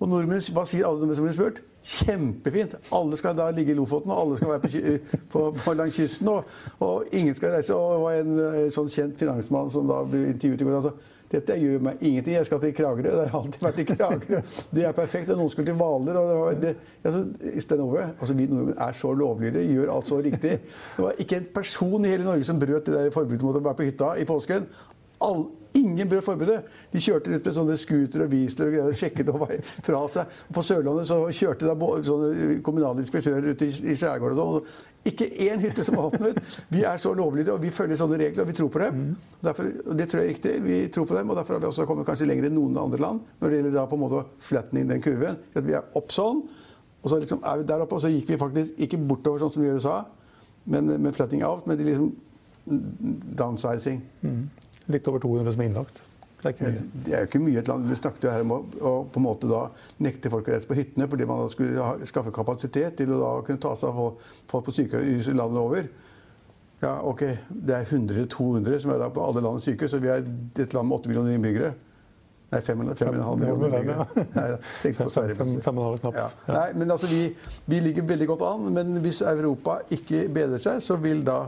Og 0.00 0.08
nordmenn, 0.08 0.44
hva 0.54 0.64
sier 0.68 0.86
alle 0.86 1.00
nordmenn 1.00 1.18
som 1.18 1.26
blir 1.26 1.36
spurt? 1.36 1.60
Kjempefint! 1.80 2.76
Alle 2.92 3.16
skal 3.16 3.36
da 3.36 3.48
ligge 3.56 3.72
i 3.72 3.76
Lofoten, 3.76 4.12
og 4.12 4.20
alle 4.20 4.36
skal 4.36 4.52
være 4.52 4.60
på, 4.60 5.18
på, 5.32 5.44
på 5.64 5.74
langs 5.76 5.96
kysten. 5.96 6.28
Og, 6.28 6.44
og, 6.78 7.08
ingen 7.12 7.34
skal 7.34 7.56
reise. 7.56 7.74
Og 7.74 7.96
det 7.96 8.02
var 8.04 8.20
en, 8.20 8.42
en 8.64 8.74
sånn 8.74 8.92
kjent 8.92 9.18
finansmann 9.20 9.72
som 9.72 9.88
da 9.88 10.02
ble 10.08 10.26
intervjuet 10.34 10.60
i 10.60 10.68
går. 10.68 10.76
altså 10.82 10.94
dette 11.30 11.54
gjør 11.60 11.82
meg 11.86 12.00
ingenting. 12.02 12.34
Jeg 12.34 12.46
skal 12.48 12.60
til 12.62 12.72
Kragerø. 12.74 13.12
Det 13.20 13.28
har 13.30 13.38
alltid 13.38 13.62
vært 13.62 13.78
i 13.78 13.86
Kragerø. 13.92 14.40
Det 14.74 14.86
er 14.86 14.96
perfekt. 14.96 15.30
Og 15.30 15.38
noen 15.38 15.52
skulle 15.52 15.70
til 15.70 15.78
Hvaler. 15.78 16.18
Altså, 17.04 17.22
Stenove, 17.62 18.08
altså 18.18 18.34
Vi 18.34 18.48
nordmenn 18.50 18.82
er 18.88 18.98
så 18.98 19.12
lovlydige, 19.14 19.76
gjør 19.76 19.94
alt 19.94 20.10
så 20.10 20.18
riktig. 20.18 20.58
Det 20.96 21.04
var 21.04 21.22
ikke 21.22 21.38
en 21.38 21.48
person 21.54 22.04
i 22.04 22.12
hele 22.12 22.26
Norge 22.26 22.48
som 22.48 22.58
brøt 22.60 22.86
det 22.86 22.96
der 22.96 23.14
forbudet 23.14 23.46
mot 23.46 23.60
å 23.60 23.64
være 23.64 23.78
på 23.78 23.88
hytta 23.88 24.12
i 24.18 24.26
påsken. 24.28 24.66
All, 25.22 25.46
ingen 25.78 26.08
brøt 26.08 26.24
forbudet. 26.26 26.60
De 26.92 27.02
kjørte 27.02 27.32
rundt 27.32 27.46
med 27.46 27.56
sånne 27.56 27.76
scootere 27.80 28.26
og 28.26 28.34
Weasler 28.34 28.70
og 28.70 28.74
greier 28.74 28.92
og 28.92 29.00
sjekket 29.00 29.32
over 29.32 29.56
fra 29.86 30.00
seg. 30.12 30.38
På 30.54 30.64
Sørlandet 30.66 31.08
så 31.10 31.18
kjørte 31.36 31.68
da 31.68 31.90
sånne 32.06 32.60
kommunale 32.66 33.04
inspektører 33.04 33.50
ut 33.52 33.66
i, 33.66 33.70
i 33.92 33.96
skjærgården 33.98 34.40
og 34.42 34.56
sånn. 34.58 34.86
Ikke 35.10 35.30
én 35.46 35.62
hytte 35.62 35.84
som 35.86 35.96
var 35.96 36.10
åpnet. 36.10 36.38
Vi 36.68 36.82
er 36.84 37.00
så 37.00 37.14
lovlydige, 37.16 37.54
og 37.54 37.62
vi 37.62 37.72
følger 37.72 37.96
sånne 37.96 38.18
regler, 38.20 38.44
og 38.44 38.50
vi 38.50 38.56
tror 38.58 38.68
på 38.72 38.82
dem. 38.82 39.04
Derfor, 39.40 39.70
og 39.86 39.94
det 39.96 40.06
tror 40.10 40.20
jeg 40.20 40.26
er 40.26 40.34
riktig. 40.34 40.54
Vi 40.66 40.80
tror 40.92 41.06
på 41.08 41.16
dem, 41.16 41.30
og 41.32 41.38
derfor 41.38 41.56
har 41.56 41.62
vi 41.62 41.70
også 41.70 41.86
kommet 41.88 42.08
kanskje 42.08 42.28
lenger 42.28 42.50
enn 42.50 42.58
noen 42.58 42.76
andre 42.82 43.00
land 43.00 43.22
når 43.40 43.48
det 43.48 43.60
gjelder 43.60 43.76
da 43.78 43.86
på 43.88 43.96
en 43.96 44.02
måte 44.02 44.20
å 44.20 44.26
flattening 44.44 44.90
den 44.90 45.04
kurven. 45.04 45.40
At 45.56 45.64
vi 45.64 45.76
er 45.78 45.96
opp 45.96 46.12
sånn, 46.12 46.42
og 47.00 47.08
så 47.08 47.20
liksom 47.22 47.40
er 47.48 47.62
vi 47.62 47.68
der 47.70 47.84
oppe, 47.86 47.96
og 47.96 48.04
så 48.04 48.12
gikk 48.12 48.34
vi 48.34 48.40
faktisk 48.40 48.82
ikke 48.84 49.00
bortover 49.08 49.40
sånn 49.40 49.54
som 49.54 49.62
vi 49.62 49.70
gjør 49.70 49.78
i 49.78 49.84
USA, 49.86 49.98
men, 50.70 50.92
men 51.00 51.16
flattening 51.16 51.46
out, 51.48 51.64
men 51.64 51.80
de 51.80 51.86
liksom 51.88 52.10
downsizing. 53.40 54.02
Mm. 54.20 54.42
Litt 54.90 55.08
over 55.10 55.22
200 55.22 55.54
som 55.54 55.62
er 55.62 55.70
innlagt. 55.70 56.02
Det 56.40 56.48
er, 56.48 56.54
ikke 56.54 56.68
det 57.04 57.12
er 57.12 57.24
jo 57.24 57.28
ikke 57.28 57.40
mye 57.44 57.60
et 57.60 57.68
land. 57.68 57.88
Vi 57.90 57.96
snakket 57.98 58.22
jo 58.24 58.30
her 58.32 58.44
om 58.46 58.52
å, 58.56 58.92
på 59.12 59.20
en 59.20 59.24
måte 59.26 59.48
da 59.50 59.66
nekte 60.00 60.30
folk 60.32 60.48
å 60.48 60.54
reise 60.54 60.68
på 60.68 60.78
hyttene 60.78 61.08
fordi 61.12 61.26
man 61.28 61.42
da 61.42 61.50
skulle 61.52 61.84
ha, 61.84 62.06
skaffe 62.08 62.32
kapasitet 62.32 62.96
til 62.96 63.12
å 63.12 63.18
da 63.20 63.32
kunne 63.44 63.60
ta 63.60 63.74
seg 63.76 63.90
av 63.90 64.30
folk 64.48 64.70
på 64.70 64.74
sykehus 64.78 65.28
landet 65.34 65.60
over. 65.60 65.90
Ja, 66.80 66.94
ok, 67.04 67.26
Det 67.50 67.76
er 67.76 67.84
100-200 67.84 68.80
som 68.80 68.94
er 68.94 69.02
da 69.02 69.10
på 69.12 69.20
alle 69.20 69.44
landets 69.44 69.68
sykehus, 69.68 69.98
og 69.98 70.04
vi 70.06 70.08
er 70.08 70.24
et 70.24 70.72
land 70.72 70.88
med 70.88 70.96
8 70.96 71.10
millioner 71.12 71.36
innbyggere. 71.36 71.74
Nei, 72.50 72.60
5,5 72.64 73.10
millioner 73.12 73.66
innbyggere. 73.68 74.06
Nei, 74.38 74.46
tenk 74.80 74.96
på 74.96 75.10
Sverige. 75.12 75.36
Fem, 75.38 75.58
fem. 75.62 75.82
Ja. 76.16 76.30
Nei, 76.48 76.68
men 76.80 76.96
altså, 76.96 77.10
vi, 77.10 77.28
vi 77.68 77.82
ligger 77.84 78.08
veldig 78.08 78.30
godt 78.32 78.46
an. 78.48 78.64
Men 78.74 78.96
hvis 79.04 79.20
Europa 79.20 79.82
ikke 79.92 80.24
bedrer 80.32 80.62
seg, 80.62 80.80
så 80.82 80.96
vil 81.04 81.20
da 81.26 81.44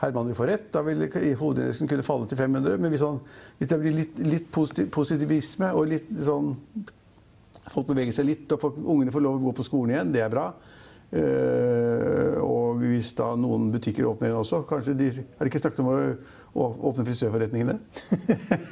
Herman 0.00 0.28
vil 0.30 0.36
få 0.36 0.46
rett. 0.50 0.68
Da 0.74 0.82
vil 0.86 1.06
hovedindeksen 1.08 1.88
kunne 1.90 2.04
falle 2.06 2.28
til 2.28 2.38
500. 2.38 2.78
Men 2.82 2.92
hvis, 2.92 3.04
han, 3.04 3.20
hvis 3.58 3.70
det 3.72 3.80
blir 3.82 3.96
litt, 3.96 4.22
litt 4.26 4.48
positiv, 4.52 4.90
positivisme 4.94 5.72
og 5.76 5.90
litt 5.94 6.12
sånn 6.26 6.54
Folk 7.66 7.88
beveger 7.88 8.14
seg 8.14 8.28
litt, 8.28 8.52
og 8.54 8.60
folk, 8.62 8.76
ungene 8.78 9.10
får 9.10 9.22
lov 9.24 9.40
å 9.40 9.42
gå 9.48 9.52
på 9.58 9.64
skolen 9.66 9.90
igjen, 9.90 10.10
det 10.14 10.20
er 10.22 10.28
bra. 10.30 10.44
Uh, 11.10 12.36
og 12.44 12.78
hvis 12.78 13.08
da 13.18 13.32
noen 13.38 13.72
butikker 13.74 14.06
åpner 14.06 14.28
igjen 14.28 14.40
også 14.40 14.58
Kanskje 14.66 14.94
de 14.98 15.06
Er 15.14 15.20
det 15.38 15.50
ikke 15.52 15.60
snakket 15.62 15.82
om 15.84 15.90
å 15.92 15.98
åpne 16.56 17.04
frisørforretningene? 17.06 17.76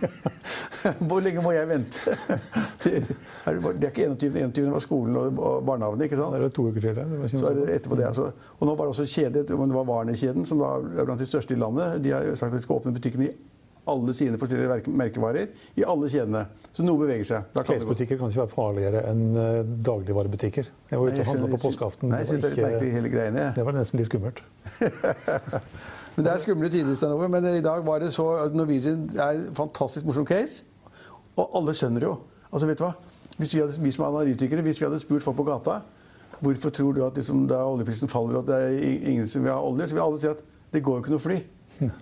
Hvor 1.09 1.23
lenge 1.25 1.43
må 1.45 1.55
jeg 1.55 1.69
vente? 1.71 2.17
det 2.85 2.95
er 3.53 3.91
ikke 3.91 4.09
21. 4.11 4.37
21. 4.41 4.71
var 4.75 4.85
skolen 4.85 5.17
og 5.21 5.65
barnehagen. 5.67 6.05
ikke 6.07 6.19
sant? 6.21 6.37
Det 6.37 6.51
er 6.51 6.55
to 6.57 6.69
uker 6.71 6.85
til. 6.85 7.01
Det 7.01 7.33
så 7.33 7.49
er 7.51 7.61
det 7.61 7.79
etterpå 7.79 7.99
det, 8.01 8.11
altså. 8.11 8.31
Og 8.59 8.69
nå 8.69 8.75
var 8.75 8.89
det 8.89 8.97
også 8.97 9.09
kjede, 9.09 9.47
det 9.49 9.59
var 9.59 9.89
Warner-kjeden, 9.89 10.47
som 10.49 10.63
er 10.65 11.05
blant 11.05 11.21
de 11.21 11.29
største 11.29 11.57
i 11.57 11.61
landet. 11.61 12.01
De 12.05 12.15
har 12.15 12.31
sagt 12.35 12.53
at 12.53 12.61
de 12.61 12.65
skal 12.65 12.81
åpne 12.81 12.95
butikkene 12.97 13.29
i 13.31 13.35
alle 13.91 14.15
sine 14.17 14.39
forskjellige 14.41 14.93
merkevarer 14.97 15.51
i 15.77 15.85
alle 15.85 16.09
kjedene. 16.13 16.47
Så 16.75 16.85
noe 16.87 16.99
beveger 16.99 17.27
seg. 17.29 17.51
Klesbutikker 17.69 18.19
kan 18.19 18.33
ikke 18.33 18.43
være 18.43 18.53
farligere 18.53 19.03
enn 19.11 19.25
eh, 19.39 19.59
dagligvarebutikker. 19.87 20.71
Jeg 20.91 21.01
var 21.01 21.13
ute 21.13 21.21
og 21.23 21.29
handla 21.31 21.51
på 21.53 21.61
påskeaften. 21.69 22.11
Nei, 22.11 22.23
jeg 22.25 22.41
det, 22.43 22.55
var 22.57 22.79
ikke, 22.79 22.95
hele 22.97 23.13
greiene. 23.13 23.51
det 23.55 23.67
var 23.67 23.77
nesten 23.77 24.01
litt 24.01 24.11
skummelt. 24.11 24.43
men 26.17 26.25
Det 26.25 26.33
er 26.33 26.43
skumle 26.43 26.71
tider, 26.71 26.95
Stanover, 26.95 27.29
men 27.29 27.47
i 27.51 27.65
dag 27.65 27.83
var 27.87 27.99
det 27.99 28.13
så 28.15 28.27
Norwegian 28.55 29.09
er 29.17 29.41
en 29.41 29.55
fantastisk 29.55 30.07
morsom 30.07 30.27
case. 30.27 30.63
Og 31.37 31.51
alle 31.59 31.75
skjønner 31.75 32.07
jo. 32.07 32.15
Altså, 32.53 32.69
vet 32.71 32.79
du 32.79 32.85
hva? 32.85 32.93
Hvis 33.37 33.55
vi, 33.55 33.61
hadde, 33.61 33.83
vi 33.83 33.91
som 33.91 34.05
analytikere, 34.07 34.63
hvis 34.63 34.81
vi 34.81 34.87
hadde 34.87 35.01
spurt 35.03 35.25
folk 35.27 35.37
på 35.37 35.49
gata 35.49 35.81
hvorfor 36.45 36.71
tror 36.71 36.93
du 36.93 37.05
at 37.07 37.17
liksom, 37.17 37.47
da 37.49 37.65
oljeprisen 37.65 38.11
faller 38.11 38.39
og 38.39 38.45
at 38.45 38.51
det 38.51 38.57
er 38.69 39.11
ingen 39.11 39.29
som 39.31 39.45
vil 39.45 39.53
ha 39.55 39.61
olje, 39.63 39.89
så 39.89 39.97
vil 39.97 40.05
alle 40.05 40.21
si 40.21 40.31
at 40.31 40.43
det 40.75 40.83
går 40.85 40.99
jo 40.99 41.05
ikke 41.05 41.15
noe 41.15 41.23
fly. 41.23 41.39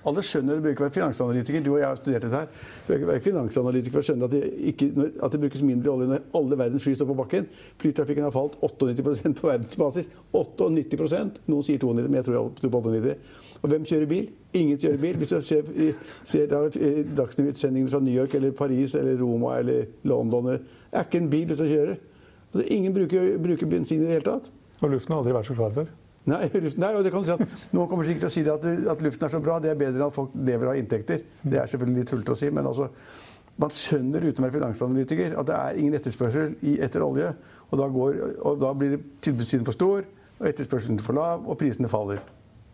Alle 0.08 0.22
skjønner 0.24 0.58
det 0.58 0.64
bør 0.64 0.74
ikke 0.74 0.84
være 0.84 0.94
finansanalytiker. 0.98 1.62
Du 1.64 1.70
og 1.72 1.78
jeg 1.80 1.88
har 1.88 1.96
studert 1.96 2.24
dette 2.26 2.40
her. 2.42 2.48
Du 2.84 3.06
bør 3.06 3.14
ikke 3.16 3.30
finansanalytiker 3.30 3.94
for 3.94 4.02
å 4.02 4.08
skjønne 4.08 4.28
at 4.28 4.34
det, 4.34 4.40
ikke, 4.72 4.88
at 5.24 5.32
det 5.32 5.40
brukes 5.44 5.64
mindre 5.64 5.94
olje 5.94 6.08
når 6.10 6.26
alle 6.38 6.58
verdens 6.60 6.84
fly 6.84 6.92
står 6.96 7.08
på 7.08 7.16
bakken. 7.22 7.46
Flytrafikken 7.80 8.26
har 8.28 8.34
falt 8.34 8.58
98% 8.60 9.38
på 9.40 9.48
verdensbasis. 9.48 10.10
98% 10.34 11.40
Noen 11.48 11.66
sier 11.66 11.80
92, 11.80 12.04
men 12.10 12.20
jeg 12.20 12.28
tror 12.28 12.38
jeg 12.38 12.52
tror 12.60 12.74
på 12.74 12.82
98. 12.90 13.16
Og 13.62 13.70
hvem 13.70 13.84
kjører 13.86 14.08
bil? 14.10 14.30
Ingen 14.58 14.78
kjører 14.78 15.00
bil. 15.00 15.18
Hvis 15.20 15.30
du 15.30 15.36
ser, 15.46 15.68
ser 16.26 16.50
Dagsnytt-sendingene 16.50 17.90
fra 17.90 18.00
New 18.02 18.14
York 18.14 18.34
eller 18.34 18.54
Paris 18.58 18.96
eller 18.98 19.20
Roma 19.22 19.56
eller 19.60 19.86
London 20.02 20.50
Det 20.52 20.60
er 20.92 21.06
ikke 21.06 21.22
en 21.22 21.30
bil 21.30 21.52
ute 21.52 21.62
og 21.62 21.70
kjører. 21.70 21.96
Altså, 22.52 22.66
ingen 22.74 22.94
bruker, 22.94 23.38
bruker 23.42 23.70
bensin 23.70 24.02
i 24.02 24.04
det 24.04 24.16
hele 24.18 24.26
tatt. 24.26 24.50
Og 24.82 24.90
luften 24.90 25.14
har 25.14 25.22
aldri 25.22 25.36
vært 25.36 25.48
så 25.48 25.56
klar 25.56 25.74
før? 25.74 25.92
Nei, 26.28 26.42
nei, 26.82 26.90
og 26.94 27.02
det 27.02 27.10
kan 27.14 27.24
du 27.24 27.30
si 27.30 27.34
at 27.34 27.72
Noen 27.74 27.88
kommer 27.90 28.06
sikkert 28.06 28.28
til 28.28 28.30
å 28.30 28.34
si 28.34 28.42
at, 28.50 28.66
at, 28.92 29.04
luften 29.06 29.26
er 29.26 29.32
så 29.32 29.42
bra. 29.42 29.58
Det 29.62 29.72
er 29.72 29.78
bedre 29.78 29.98
enn 29.98 30.08
at 30.10 30.16
folk 30.16 30.34
lever 30.34 30.72
av 30.72 30.78
inntekter. 30.78 31.24
Det 31.42 31.62
er 31.62 31.70
selvfølgelig 31.70 32.02
litt 32.02 32.12
tullete 32.12 32.34
å 32.34 32.38
si, 32.42 32.50
men 32.54 32.68
altså, 32.68 32.90
man 33.62 33.72
skjønner 33.74 34.26
uten 34.26 34.42
å 34.42 34.46
være 34.48 34.58
finansanalytiker 34.58 35.34
at 35.38 35.48
det 35.48 35.56
er 35.56 35.80
ingen 35.80 35.96
etterspørsel 35.98 36.54
etter 36.82 37.06
olje. 37.06 37.32
Og 37.70 37.80
da, 37.80 37.88
går, 37.88 38.20
og 38.44 38.60
da 38.60 38.74
blir 38.76 38.98
tilbudssiden 39.24 39.66
for 39.66 39.78
stor, 39.78 40.06
og 40.42 40.46
etterspørselen 40.50 41.00
for 41.02 41.16
lav, 41.16 41.46
og 41.46 41.58
prisene 41.60 41.88
faller. 41.88 42.20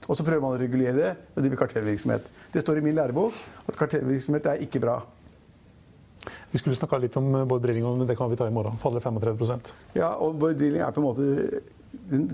Og 0.08 0.16
så 0.16 0.24
prøver 0.24 0.40
man 0.40 0.56
å 0.56 0.60
regulere 0.60 0.96
det 0.96 1.12
og 1.36 1.44
drive 1.44 1.60
kartellvirksomhet. 1.60 2.28
Det 2.54 2.64
står 2.64 2.80
i 2.80 2.84
min 2.86 2.96
lærebok 2.96 3.36
at 3.68 3.76
kartellvirksomhet 3.76 4.48
er 4.54 4.62
ikke 4.64 4.80
bra. 4.82 4.98
Vi 6.50 6.60
skulle 6.60 6.76
snakka 6.76 6.98
litt 7.00 7.16
om 7.20 7.28
Bård 7.48 7.62
Drilling, 7.62 7.84
men 7.84 8.08
det 8.08 8.16
kan 8.16 8.30
vi 8.30 8.36
ta 8.40 8.48
i 8.48 8.54
morgen. 8.54 8.78
Faller 8.80 9.04
35% 9.04 9.74
Ja, 9.96 10.14
og 10.16 10.38
Bård 10.40 10.56
Drilling 10.58 10.82
er 10.84 10.94
på 10.96 11.02
en 11.02 11.08
måte 11.08 11.60
den, 12.08 12.24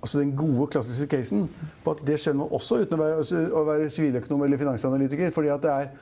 altså 0.00 0.20
den 0.20 0.32
gode, 0.36 0.66
klassiske 0.72 1.08
casen 1.12 1.46
på 1.84 1.94
at 1.94 2.02
det 2.06 2.18
skjønner 2.20 2.44
man 2.44 2.56
også 2.56 2.82
uten 2.82 2.96
å 2.96 3.00
være, 3.00 3.42
å 3.56 3.62
være 3.68 3.90
siviløkonom 3.92 4.44
eller 4.46 4.60
finansanalytiker. 4.60 5.32
fordi 5.34 5.52
at 5.52 5.64
det 5.64 5.70
er 5.72 5.92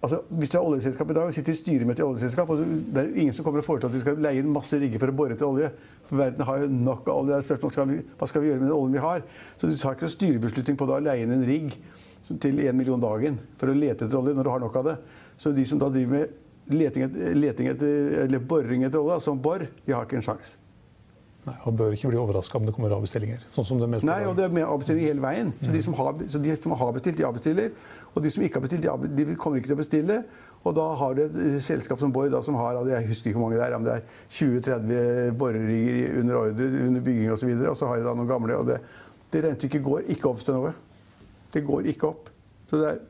Altså, 0.00 0.22
hvis 0.32 0.48
du 0.48 0.56
er 0.56 0.64
oljeselskap 0.64 1.10
i 1.12 1.14
dag 1.16 1.28
og 1.28 1.34
sitter 1.36 1.52
i 1.52 1.58
styremøte 1.58 2.00
i 2.00 2.04
oljeselskap, 2.06 2.48
og 2.48 2.60
det 2.64 3.02
er 3.02 3.08
ingen 3.20 3.34
som 3.36 3.44
kommer 3.44 3.60
og 3.60 3.66
foreslår 3.66 3.90
at 3.90 3.96
vi 3.98 4.00
skal 4.00 4.22
leie 4.24 4.40
inn 4.40 4.52
masse 4.52 4.78
rigger 4.80 5.02
for 5.02 5.12
å 5.12 5.16
bore 5.18 5.36
etter 5.36 5.44
olje. 5.44 5.68
For 6.08 6.22
verden 6.22 6.46
har 6.48 6.62
jo 6.62 6.70
nok 6.72 7.10
av 7.12 7.20
olje. 7.20 7.40
Spørsmål 7.44 7.74
skal 7.74 7.90
vi, 7.90 7.98
hva 8.16 8.28
skal 8.30 8.42
vi 8.42 8.48
gjøre 8.48 8.62
med 8.62 8.70
den 8.70 8.76
oljen 8.78 8.96
vi 8.96 9.02
har. 9.04 9.26
Så 9.60 9.68
du 9.68 9.74
tar 9.76 9.98
ikke 9.98 10.08
noen 10.08 10.14
styrebeslutning 10.14 10.78
på 10.80 10.88
da 10.88 10.96
å 10.96 11.04
leie 11.04 11.26
inn 11.26 11.34
en 11.36 11.44
rigg 11.44 11.76
til 12.30 12.62
én 12.64 12.76
million 12.76 13.00
dagen 13.00 13.36
for 13.60 13.72
å 13.72 13.76
lete 13.76 14.06
etter 14.06 14.16
olje 14.16 14.36
når 14.38 14.48
du 14.48 14.52
har 14.54 14.64
nok 14.64 14.80
av 14.80 14.88
det. 14.88 14.96
Så 15.40 15.52
de 15.56 15.66
som 15.68 15.80
da 15.82 15.92
driver 15.92 16.16
med 16.16 16.80
leting 16.80 17.04
etter, 17.04 17.36
leting 17.36 17.68
etter, 17.74 18.16
eller 18.24 18.40
boring 18.40 18.88
etter 18.88 19.04
olje, 19.04 19.20
som 19.26 19.40
bor, 19.42 19.66
de 19.84 19.92
har 19.96 20.08
ikke 20.08 20.20
en 20.22 20.28
sjanse. 20.30 20.56
Nei, 21.50 21.62
og 21.68 21.78
bør 21.80 21.96
ikke 21.96 22.10
bli 22.12 22.18
overraska 22.20 22.58
om 22.58 22.68
det 22.68 22.74
kommer 22.76 22.94
avbestillinger. 22.96 23.42
sånn 23.50 23.66
som 23.68 23.80
det 23.82 23.88
meldte 23.90 24.08
Nei, 24.08 24.20
og 24.28 24.36
det 24.38 24.46
er 24.46 24.54
med 24.54 24.66
avbestilling 24.66 25.08
hele 25.10 25.24
veien. 25.24 25.50
Så 25.60 25.72
de 25.74 25.82
som 25.86 25.96
har, 25.98 26.22
så 26.32 26.42
de 26.42 26.54
som 26.56 26.76
har 26.80 26.94
bestilt, 26.96 27.18
de 27.18 27.26
avbestiller. 27.28 27.74
Og 28.14 28.22
de 28.24 28.32
som 28.34 28.46
ikke 28.46 28.60
har 28.60 28.64
bestilt, 28.66 28.86
de, 28.86 29.10
de 29.18 29.36
kommer 29.36 29.60
ikke 29.60 29.72
til 29.72 29.78
å 29.78 29.82
bestille. 29.82 30.20
Og 30.60 30.74
da 30.76 30.86
har 31.00 31.14
du 31.16 31.22
et 31.24 31.62
selskap 31.64 32.00
som 32.02 32.12
Borr, 32.12 32.34
som 32.44 32.58
har 32.60 32.80
jeg 32.88 33.08
husker 33.08 33.30
ikke 33.30 33.38
hvor 33.40 33.48
mange 33.48 33.60
det 33.60 33.64
er, 33.64 33.76
om 33.78 33.86
det 33.86 33.94
er 33.96 34.02
20-30 34.36 35.38
borerigger 35.40 36.18
under 36.20 36.40
ordre, 36.42 36.66
under 36.88 37.04
bygging 37.06 37.32
osv. 37.32 37.48
Og, 37.48 37.62
så 37.62 37.70
og 37.70 37.78
så 37.80 37.92
har 37.92 38.02
de 38.02 38.08
da 38.08 38.16
noen 38.18 38.28
gamle. 38.28 38.58
Og 38.60 38.68
det, 38.68 38.80
det 39.32 39.44
regnestykket 39.46 39.86
går 39.86 40.10
ikke 40.16 40.28
opp 40.32 40.44
til 40.44 40.58
noe. 40.58 40.74
Det 41.54 41.64
går 41.66 41.88
ikke 41.94 42.10
opp. 42.12 42.28
Så 42.68 42.82
det 42.82 42.92
er, 42.92 43.00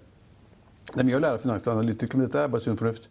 det 0.92 1.03
er 1.03 1.11
mye 1.11 1.18
å 1.18 1.24
lære 1.26 1.40
av 1.40 1.44
finansanalytikere, 1.44 2.20
men 2.20 2.31
dette 2.31 2.44
er 2.44 2.55
bare 2.55 2.64
sunn 2.64 2.79
fornuft. 2.79 3.11